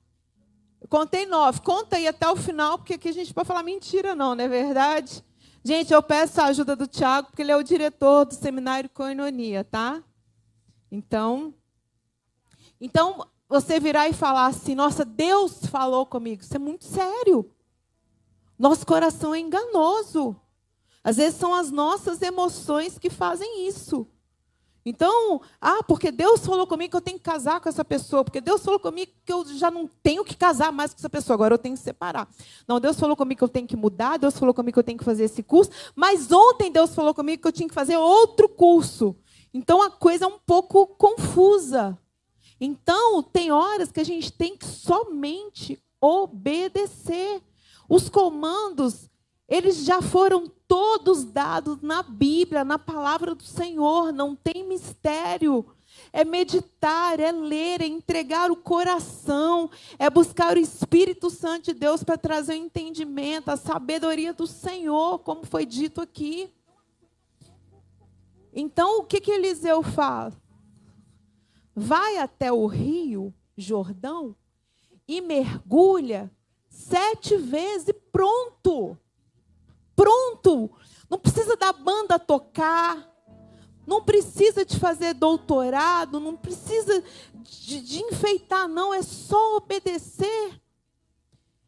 [0.81, 1.61] Eu contei nove.
[1.61, 4.49] Conta aí até o final, porque aqui a gente pode falar mentira, não, não é
[4.49, 5.23] verdade?
[5.63, 9.63] Gente, eu peço a ajuda do Tiago, porque ele é o diretor do seminário Coinonia,
[9.63, 10.03] tá?
[10.91, 11.53] Então,
[12.81, 16.41] então você virar e falar assim: Nossa, Deus falou comigo.
[16.41, 17.49] Isso é muito sério.
[18.59, 20.35] Nosso coração é enganoso.
[21.03, 24.07] Às vezes são as nossas emoções que fazem isso.
[24.85, 28.41] Então, ah, porque Deus falou comigo que eu tenho que casar com essa pessoa, porque
[28.41, 31.53] Deus falou comigo que eu já não tenho que casar mais com essa pessoa, agora
[31.53, 32.27] eu tenho que separar.
[32.67, 34.97] Não, Deus falou comigo que eu tenho que mudar, Deus falou comigo que eu tenho
[34.97, 38.49] que fazer esse curso, mas ontem Deus falou comigo que eu tinha que fazer outro
[38.49, 39.15] curso.
[39.53, 41.97] Então a coisa é um pouco confusa.
[42.59, 47.41] Então, tem horas que a gente tem que somente obedecer.
[47.89, 49.09] Os comandos,
[49.53, 55.63] eles já foram todos dados na Bíblia, na palavra do Senhor, não tem mistério.
[56.11, 62.03] É meditar, é ler, é entregar o coração, é buscar o Espírito Santo de Deus
[62.03, 66.49] para trazer o entendimento, a sabedoria do Senhor, como foi dito aqui.
[68.51, 70.33] Então, o que, que Eliseu faz?
[71.75, 74.35] Vai até o rio Jordão
[75.07, 76.31] e mergulha
[76.67, 78.97] sete vezes e pronto
[79.95, 80.71] pronto.
[81.09, 83.11] Não precisa da banda tocar.
[83.85, 86.19] Não precisa de fazer doutorado.
[86.19, 87.03] Não precisa
[87.35, 88.93] de, de enfeitar, não.
[88.93, 90.61] É só obedecer.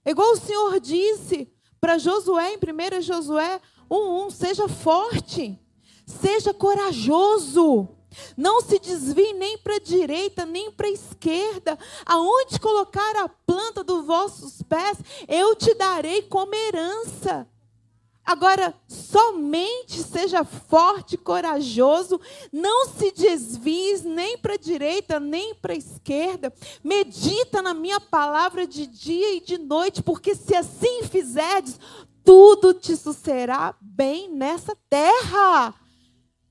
[0.03, 1.51] É igual o Senhor disse
[1.81, 5.59] para Josué, em 1 Josué 1,1: seja forte,
[6.05, 7.89] seja corajoso.
[8.37, 11.77] Não se desvie nem para a direita, nem para a esquerda.
[12.05, 14.97] Aonde colocar a planta dos vossos pés,
[15.27, 17.47] eu te darei como herança.
[18.25, 22.19] Agora, somente seja forte corajoso,
[22.51, 26.51] não se desvie nem para a direita, nem para a esquerda.
[26.83, 31.79] Medita na minha palavra de dia e de noite, porque se assim fizerdes,
[32.23, 35.75] tudo te sucederá bem nessa terra.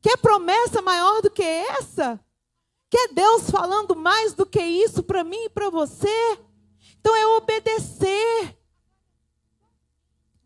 [0.00, 2.20] Quer promessa maior do que essa?
[2.88, 6.38] Quer Deus falando mais do que isso para mim e para você?
[7.00, 8.56] Então é obedecer.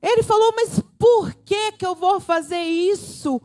[0.01, 3.41] Ele falou, mas por que, que eu vou fazer isso?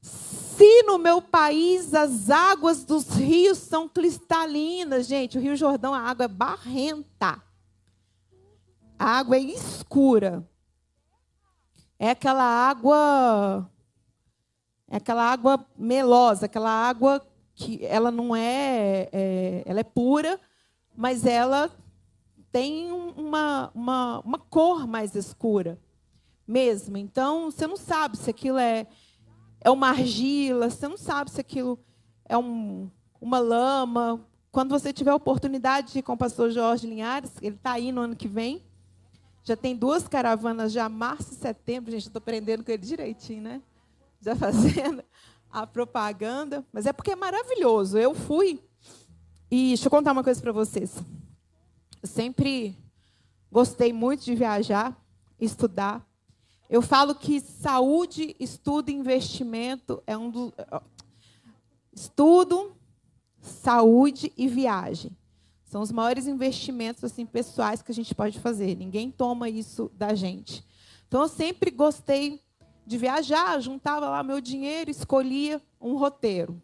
[0.00, 6.00] Se no meu país as águas dos rios são cristalinas, gente, o Rio Jordão, a
[6.00, 7.40] água é barrenta.
[8.98, 10.46] A água é escura.
[11.98, 13.68] É aquela água
[14.88, 17.24] é aquela água melosa, aquela água
[17.54, 20.38] que ela não é, é ela é pura,
[20.94, 21.70] mas ela
[22.50, 25.78] tem uma, uma, uma cor mais escura
[26.46, 26.96] mesmo.
[26.96, 28.86] Então, você não sabe se aquilo é,
[29.60, 31.78] é uma argila, você não sabe se aquilo
[32.24, 32.90] é um,
[33.20, 34.24] uma lama.
[34.50, 37.92] Quando você tiver a oportunidade de ir com o pastor Jorge Linhares, ele está aí
[37.92, 38.62] no ano que vem.
[39.44, 41.90] Já tem duas caravanas já, março e setembro.
[41.90, 43.62] Gente, estou aprendendo com ele direitinho, né?
[44.20, 45.02] Já fazendo
[45.50, 46.64] a propaganda.
[46.72, 47.98] Mas é porque é maravilhoso.
[47.98, 48.62] Eu fui.
[49.50, 50.96] E deixa eu contar uma coisa para vocês.
[52.02, 52.76] Eu sempre
[53.50, 54.96] gostei muito de viajar,
[55.38, 56.06] estudar.
[56.72, 60.54] Eu falo que saúde, estudo e investimento é um do
[61.92, 62.74] estudo,
[63.42, 65.14] saúde e viagem.
[65.66, 68.74] São os maiores investimentos assim pessoais que a gente pode fazer.
[68.74, 70.64] Ninguém toma isso da gente.
[71.06, 72.40] Então eu sempre gostei
[72.86, 76.58] de viajar, juntava lá meu dinheiro, escolhia um roteiro.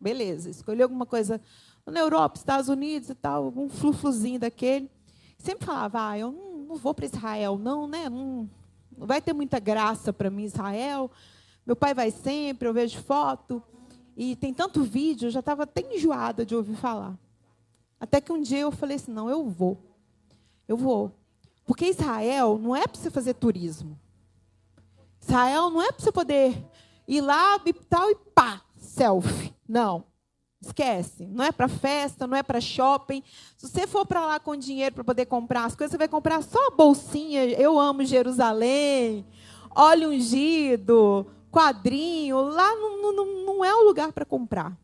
[0.00, 1.38] Beleza, escolhi alguma coisa
[1.84, 4.90] na Europa, Estados Unidos e tal, algum flufluzinho daquele.
[5.36, 8.08] Sempre falava, ah, eu não, não vou para Israel, não, né?
[8.08, 8.48] Não,
[9.00, 11.10] não vai ter muita graça para mim, Israel.
[11.64, 13.62] Meu pai vai sempre, eu vejo foto.
[14.14, 17.18] E tem tanto vídeo, eu já estava até enjoada de ouvir falar.
[17.98, 19.78] Até que um dia eu falei assim: não, eu vou.
[20.68, 21.10] Eu vou.
[21.64, 23.98] Porque Israel não é para você fazer turismo.
[25.18, 26.62] Israel não é para você poder
[27.08, 29.54] ir lá e tal e pá, selfie.
[29.66, 30.04] Não.
[30.60, 31.26] Esquece.
[31.26, 33.22] Não é para festa, não é para shopping.
[33.56, 36.42] Se você for para lá com dinheiro para poder comprar as coisas, você vai comprar
[36.42, 37.44] só bolsinha.
[37.46, 39.26] Eu amo Jerusalém,
[39.74, 42.40] óleo ungido, quadrinho.
[42.40, 44.76] Lá não, não, não é o lugar para comprar.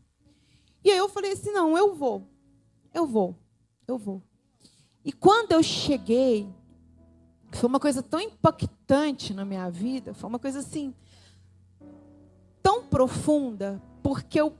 [0.82, 2.26] E aí eu falei assim: não, eu vou.
[2.94, 3.36] Eu vou.
[3.86, 4.22] Eu vou.
[5.04, 6.48] E quando eu cheguei,
[7.52, 10.94] foi uma coisa tão impactante na minha vida, foi uma coisa assim,
[12.62, 14.56] tão profunda, porque eu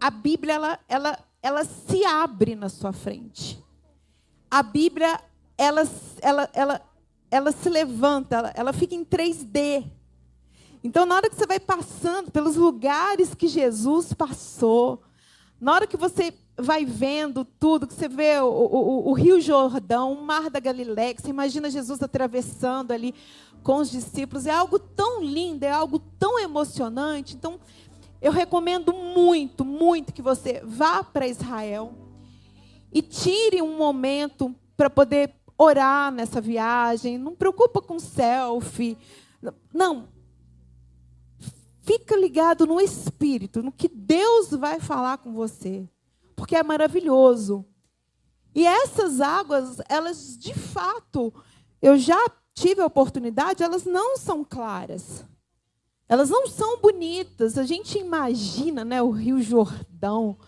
[0.00, 3.62] a Bíblia ela, ela, ela se abre na sua frente.
[4.50, 5.20] A Bíblia
[5.56, 5.82] ela,
[6.22, 6.82] ela, ela,
[7.30, 9.84] ela se levanta, ela, ela fica em 3D.
[10.82, 15.02] Então, na hora que você vai passando pelos lugares que Jesus passou,
[15.60, 20.12] na hora que você vai vendo tudo, que você vê o, o, o, Rio Jordão,
[20.12, 23.14] o Mar da Galileia, que você imagina Jesus atravessando ali
[23.62, 27.34] com os discípulos, é algo tão lindo, é algo tão emocionante.
[27.34, 27.58] Então,
[28.20, 31.94] eu recomendo muito, muito que você vá para Israel
[32.92, 38.96] e tire um momento para poder orar nessa viagem, não preocupa com selfie.
[39.72, 40.08] Não.
[41.82, 45.88] Fica ligado no espírito, no que Deus vai falar com você,
[46.36, 47.64] porque é maravilhoso.
[48.54, 51.32] E essas águas, elas de fato,
[51.80, 52.18] eu já
[52.54, 55.24] tive a oportunidade, elas não são claras.
[56.08, 57.58] Elas não são bonitas.
[57.58, 60.38] A gente imagina, né, o Rio Jordão.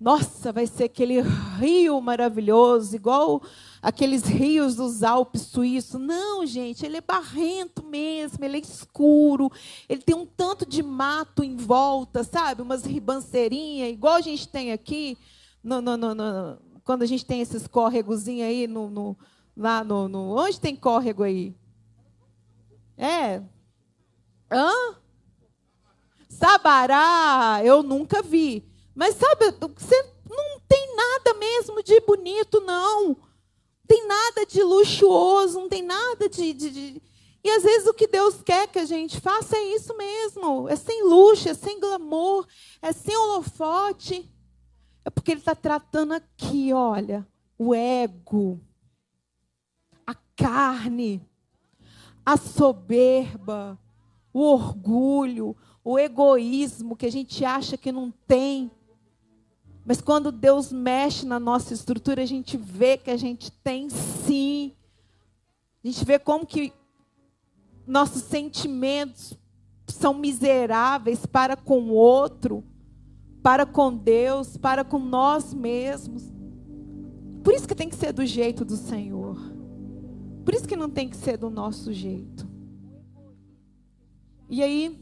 [0.00, 1.20] Nossa, vai ser aquele
[1.58, 3.42] rio maravilhoso, igual
[3.82, 6.00] aqueles rios dos Alpes suíços.
[6.00, 9.50] Não, gente, ele é barrento mesmo, ele é escuro,
[9.88, 12.62] ele tem um tanto de mato em volta, sabe?
[12.62, 15.18] Umas ribanceirinhas, igual a gente tem aqui,
[15.64, 19.16] no, no, no, quando a gente tem esses córregozinhos aí, no,
[19.56, 20.36] lá no, no.
[20.36, 21.56] Onde tem córrego aí?
[22.96, 23.42] É.
[24.50, 24.96] Hã?
[26.28, 28.64] Sabará, eu nunca vi.
[28.94, 33.16] Mas sabe, você não tem nada mesmo de bonito, não
[33.88, 37.02] tem nada de luxuoso, não tem nada de, de, de,
[37.42, 40.68] E às vezes o que Deus quer que a gente faça é isso mesmo.
[40.68, 42.46] É sem luxo, é sem glamour,
[42.82, 44.30] é sem holofote.
[45.04, 47.26] É porque Ele está tratando aqui, olha,
[47.56, 48.60] o ego,
[50.06, 51.26] a carne,
[52.26, 53.78] a soberba,
[54.38, 58.70] o orgulho, o egoísmo que a gente acha que não tem.
[59.84, 64.74] Mas quando Deus mexe na nossa estrutura, a gente vê que a gente tem sim.
[65.82, 66.72] A gente vê como que
[67.86, 69.34] nossos sentimentos
[69.86, 72.62] são miseráveis para com o outro,
[73.42, 76.30] para com Deus, para com nós mesmos.
[77.42, 79.38] Por isso que tem que ser do jeito do Senhor.
[80.44, 82.47] Por isso que não tem que ser do nosso jeito.
[84.48, 84.98] E aí,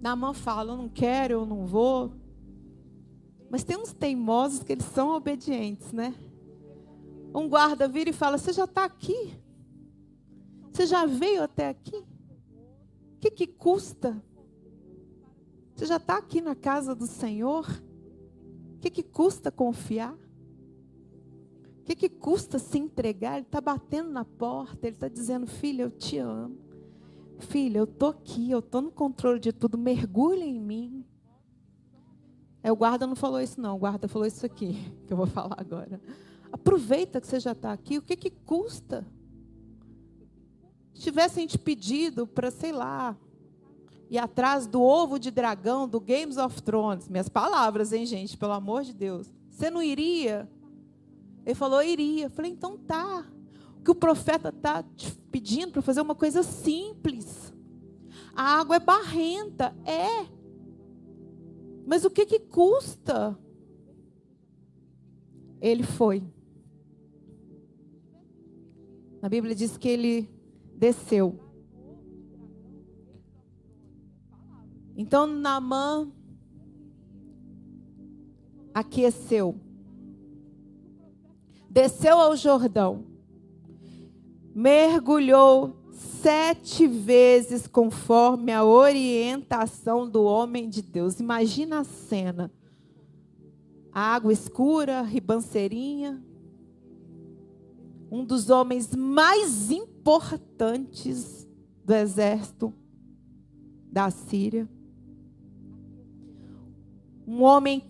[0.00, 2.12] Namã fala: eu não quero, eu não vou.
[3.50, 6.14] Mas tem uns teimosos que eles são obedientes, né?
[7.34, 9.32] Um guarda vira e fala: Você já está aqui?
[10.72, 11.96] Você já veio até aqui?
[11.96, 14.22] O que, que custa?
[15.74, 17.66] Você já está aqui na casa do Senhor?
[18.76, 20.14] O que, que custa confiar?
[20.14, 23.34] O que, que custa se entregar?
[23.34, 26.69] Ele está batendo na porta, ele está dizendo: Filha, eu te amo.
[27.40, 31.04] Filha, eu estou aqui, eu estou no controle de tudo, mergulha em mim.
[32.62, 33.76] É, o guarda não falou isso, não.
[33.76, 36.00] O guarda falou isso aqui, que eu vou falar agora.
[36.52, 37.98] Aproveita que você já está aqui.
[37.98, 39.06] O que, que custa?
[40.94, 43.16] Se tivessem te pedido para, sei lá,
[44.10, 47.08] ir atrás do ovo de dragão do Games of Thrones.
[47.08, 48.36] Minhas palavras, hein, gente?
[48.36, 49.32] Pelo amor de Deus.
[49.48, 50.50] Você não iria?
[51.46, 52.26] Ele falou, iria.
[52.26, 53.24] Eu falei, então tá.
[53.84, 57.52] Que o profeta está te pedindo para fazer uma coisa simples.
[58.34, 59.74] A água é barrenta.
[59.84, 60.26] É.
[61.86, 63.38] Mas o que, que custa?
[65.60, 66.22] Ele foi.
[69.22, 70.28] A Bíblia diz que ele
[70.74, 71.38] desceu.
[74.96, 76.10] Então Naamã
[78.72, 79.58] aqueceu.
[81.68, 83.09] Desceu ao Jordão.
[84.54, 91.20] Mergulhou sete vezes conforme a orientação do homem de Deus.
[91.20, 92.50] Imagina a cena.
[93.92, 96.22] A água escura, ribanceirinha.
[98.10, 101.48] Um dos homens mais importantes
[101.84, 102.74] do exército
[103.90, 104.68] da Síria.
[107.26, 107.84] Um homem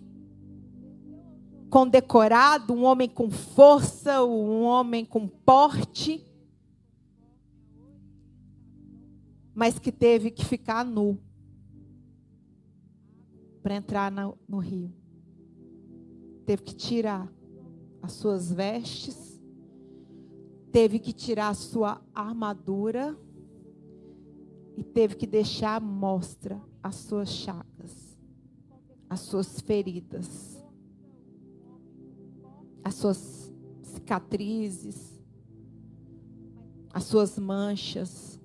[1.69, 6.30] condecorado, um homem com força, um homem com porte
[9.61, 11.19] mas que teve que ficar nu
[13.61, 14.91] para entrar no, no rio.
[16.47, 17.31] Teve que tirar
[18.01, 19.39] as suas vestes,
[20.71, 23.15] teve que tirar a sua armadura
[24.75, 28.17] e teve que deixar à mostra as suas chagas,
[29.07, 30.65] as suas feridas,
[32.83, 33.53] as suas
[33.83, 35.21] cicatrizes,
[36.91, 38.40] as suas manchas.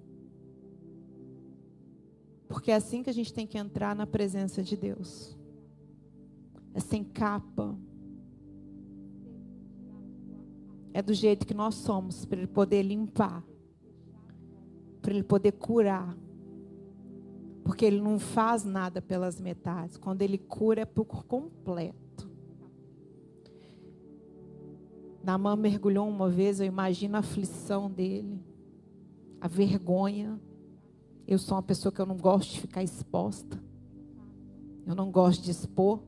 [2.57, 5.37] Porque é assim que a gente tem que entrar na presença de Deus.
[6.73, 7.79] É sem capa.
[10.95, 13.45] É do jeito que nós somos, para Ele poder limpar.
[15.03, 16.17] Para Ele poder curar.
[17.63, 19.99] Porque Ele não faz nada pelas metades.
[19.99, 22.27] Quando Ele cura é por completo.
[25.23, 28.43] Namã mergulhou uma vez, eu imagino a aflição dele,
[29.43, 30.41] a vergonha.
[31.27, 33.61] Eu sou uma pessoa que eu não gosto de ficar exposta.
[34.87, 36.01] Eu não gosto de expor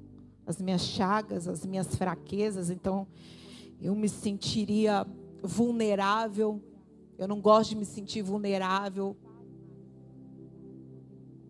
[0.46, 2.70] as minhas chagas, as minhas fraquezas.
[2.70, 3.06] Então,
[3.80, 5.06] eu me sentiria
[5.42, 6.62] vulnerável.
[7.18, 9.16] Eu não gosto de me sentir vulnerável.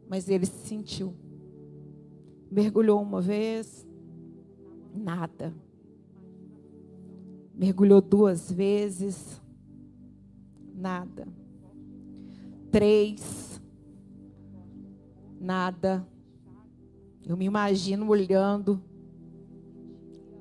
[0.09, 1.15] Mas ele se sentiu.
[2.51, 3.87] Mergulhou uma vez,
[4.95, 5.55] nada.
[7.55, 9.41] Mergulhou duas vezes,
[10.75, 11.29] nada.
[12.71, 13.48] Três,
[15.41, 16.07] nada.
[17.25, 18.83] Eu me imagino olhando.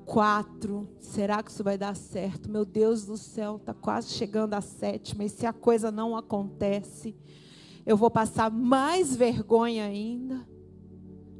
[0.04, 2.50] Quatro, será que isso vai dar certo?
[2.50, 5.24] Meu Deus do céu, está quase chegando a sétima.
[5.24, 7.14] E se a coisa não acontece,
[7.84, 10.46] eu vou passar mais vergonha ainda.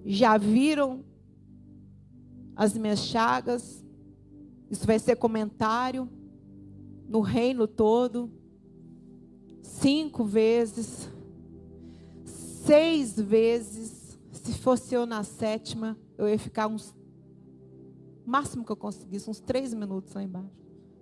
[0.05, 1.03] Já viram
[2.55, 3.85] as minhas chagas?
[4.71, 6.09] Isso vai ser comentário
[7.09, 8.31] no reino todo.
[9.63, 11.11] Cinco vezes,
[12.69, 16.95] seis vezes se fosse eu na sétima, eu ia ficar uns.
[18.27, 20.55] Máximo que eu conseguisse, uns três minutos lá embaixo.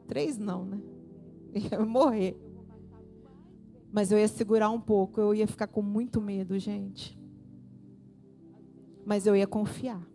[0.06, 0.80] Três não, né?
[1.52, 2.40] Ia morrer.
[3.92, 7.18] Mas eu ia segurar um pouco, eu ia ficar com muito medo, gente.
[9.04, 10.06] Mas eu ia confiar.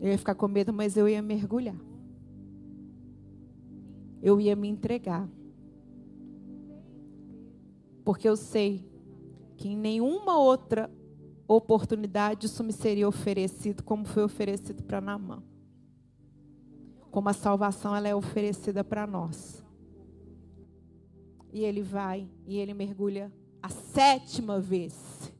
[0.00, 1.76] Eu ia ficar com medo, mas eu ia mergulhar.
[4.20, 5.28] Eu ia me entregar.
[8.04, 8.91] Porque eu sei
[9.62, 10.90] que em nenhuma outra
[11.46, 15.40] oportunidade, isso me seria oferecido como foi oferecido para Naamã.
[17.12, 19.64] Como a salvação ela é oferecida para nós.
[21.52, 23.32] E ele vai e ele mergulha
[23.62, 25.32] a sétima vez.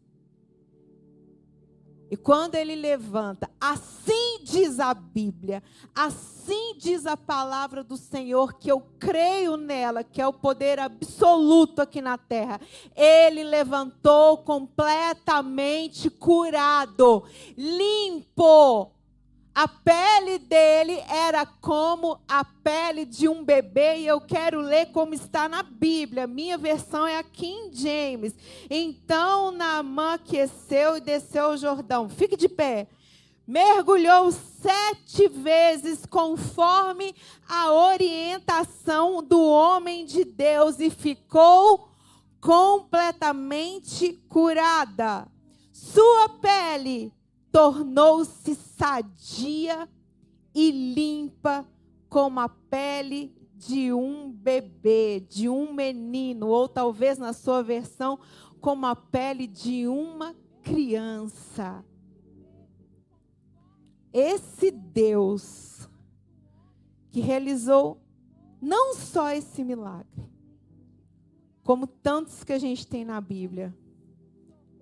[2.09, 5.63] E quando ele levanta, assim diz a Bíblia,
[5.95, 11.81] assim diz a palavra do Senhor, que eu creio nela, que é o poder absoluto
[11.81, 12.61] aqui na terra.
[12.97, 17.23] Ele levantou completamente curado,
[17.57, 18.91] limpo,
[19.55, 25.15] a pele dele era como a pele de um bebê, e eu quero ler como
[25.15, 26.27] está na Bíblia.
[26.27, 28.35] Minha versão é a King James.
[28.69, 32.09] Então Naamã aqueceu e desceu o Jordão.
[32.09, 32.89] Fique de pé.
[33.53, 37.15] Mergulhou sete vezes conforme
[37.47, 41.91] a orientação do homem de Deus e ficou
[42.41, 45.31] completamente curada.
[45.71, 47.13] Sua pele
[47.53, 49.87] tornou-se sadia
[50.55, 51.69] e limpa
[52.09, 58.19] como a pele de um bebê, de um menino, ou talvez na sua versão,
[58.63, 61.85] como a pele de uma criança.
[64.13, 65.89] Esse Deus
[67.11, 68.01] que realizou
[68.61, 70.31] não só esse milagre,
[71.63, 73.75] como tantos que a gente tem na Bíblia,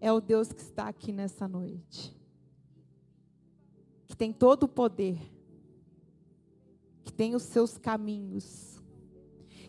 [0.00, 2.20] é o Deus que está aqui nessa noite
[4.10, 5.20] que tem todo o poder,
[7.04, 8.82] que tem os seus caminhos,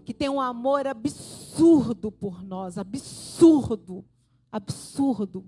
[0.03, 4.03] que tem um amor absurdo por nós, absurdo,
[4.51, 5.47] absurdo.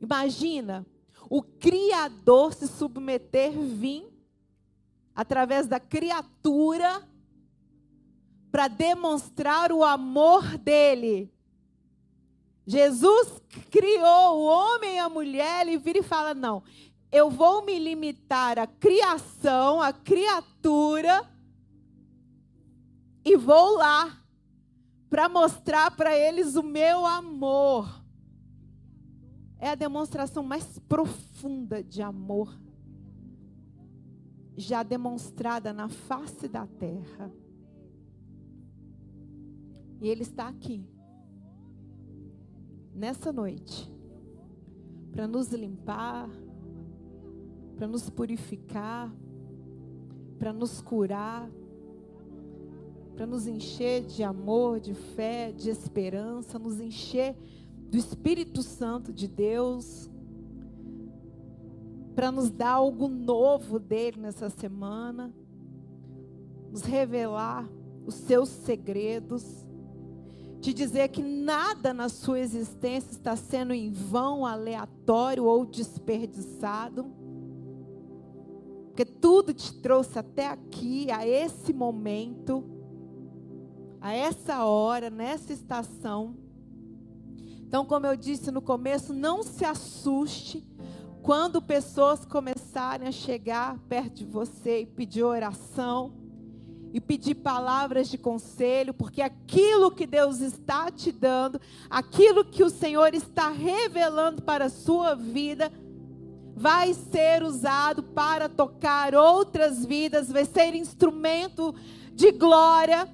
[0.00, 0.84] Imagina
[1.28, 4.06] o Criador se submeter, vir
[5.14, 7.06] através da criatura
[8.50, 11.32] para demonstrar o amor dele
[12.68, 16.62] Jesus criou o homem e a mulher, ele vira e fala: não,
[17.10, 21.26] eu vou me limitar à criação, à criatura,
[23.24, 24.22] e vou lá
[25.08, 28.04] para mostrar para eles o meu amor.
[29.58, 32.56] É a demonstração mais profunda de amor
[34.56, 37.32] já demonstrada na face da terra.
[40.00, 40.84] E ele está aqui
[42.94, 43.90] nessa noite
[45.12, 46.28] para nos limpar,
[47.76, 49.12] para nos purificar,
[50.38, 51.48] para nos curar,
[53.14, 57.36] para nos encher de amor, de fé, de esperança, nos encher
[57.88, 60.10] do Espírito Santo de Deus,
[62.14, 65.32] para nos dar algo novo dele nessa semana,
[66.70, 67.68] nos revelar
[68.06, 69.66] os seus segredos
[70.60, 77.06] te dizer que nada na sua existência está sendo em vão, aleatório ou desperdiçado.
[78.88, 82.64] Porque tudo te trouxe até aqui, a esse momento,
[84.00, 86.36] a essa hora, nessa estação.
[87.68, 90.66] Então, como eu disse no começo, não se assuste
[91.20, 96.14] quando pessoas começarem a chegar perto de você e pedir oração
[96.94, 101.60] e pedir palavras de conselho, porque aquilo que Deus está te dando,
[101.90, 105.70] aquilo que o Senhor está revelando para a sua vida,
[106.56, 111.74] vai ser usado para tocar outras vidas, vai ser instrumento
[112.14, 113.06] de glória,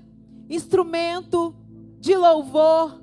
[0.48, 1.52] instrumento
[1.98, 3.02] de louvor,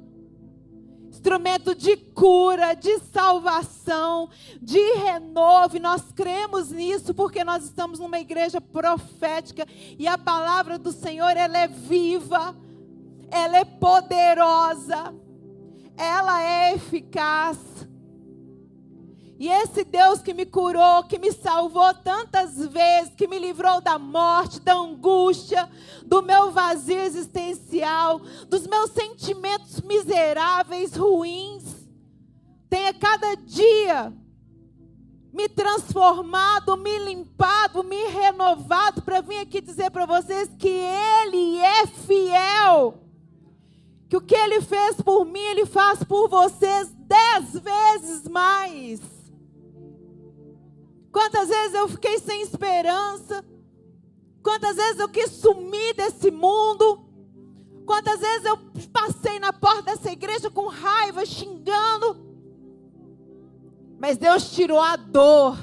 [1.22, 4.28] instrumento de cura, de salvação,
[4.59, 5.78] de renovo.
[5.78, 9.67] E nós cremos nisso porque nós estamos numa igreja profética
[9.99, 12.55] e a palavra do Senhor ela é viva,
[13.30, 15.13] ela é poderosa,
[15.95, 17.70] ela é eficaz.
[19.42, 23.98] E esse Deus que me curou, que me salvou tantas vezes, que me livrou da
[23.98, 25.68] morte, da angústia,
[26.06, 31.64] do meu vazio existencial, dos meus sentimentos miseráveis, ruins,
[32.70, 34.14] tem a cada dia
[35.34, 41.88] me transformado, me limpado, me renovado para vir aqui dizer para vocês que Ele é
[41.88, 42.94] fiel.
[44.08, 49.11] Que o que Ele fez por mim, Ele faz por vocês dez vezes mais.
[51.12, 53.43] Quantas vezes eu fiquei sem esperança?
[54.43, 57.05] Quantas vezes eu quis sumir desse mundo?
[57.86, 58.57] Quantas vezes eu
[58.91, 62.18] passei na porta dessa igreja com raiva, xingando?
[63.99, 65.57] Mas Deus tirou a dor,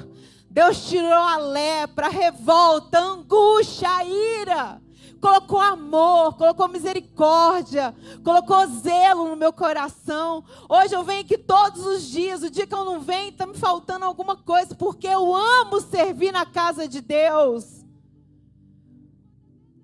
[0.49, 4.81] Deus tirou a lepra, a revolta, a angústia, a ira
[5.19, 7.93] colocou amor, colocou misericórdia,
[8.23, 10.43] colocou zelo no meu coração.
[10.67, 13.57] Hoje eu venho aqui todos os dias, o dia que eu não venho, está me
[13.57, 17.85] faltando alguma coisa, porque eu amo servir na casa de Deus.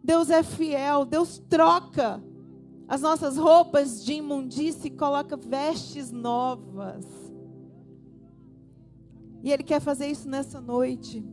[0.03, 2.23] Deus é fiel, Deus troca
[2.88, 7.05] as nossas roupas de imundície e coloca vestes novas.
[9.43, 11.23] E Ele quer fazer isso nessa noite.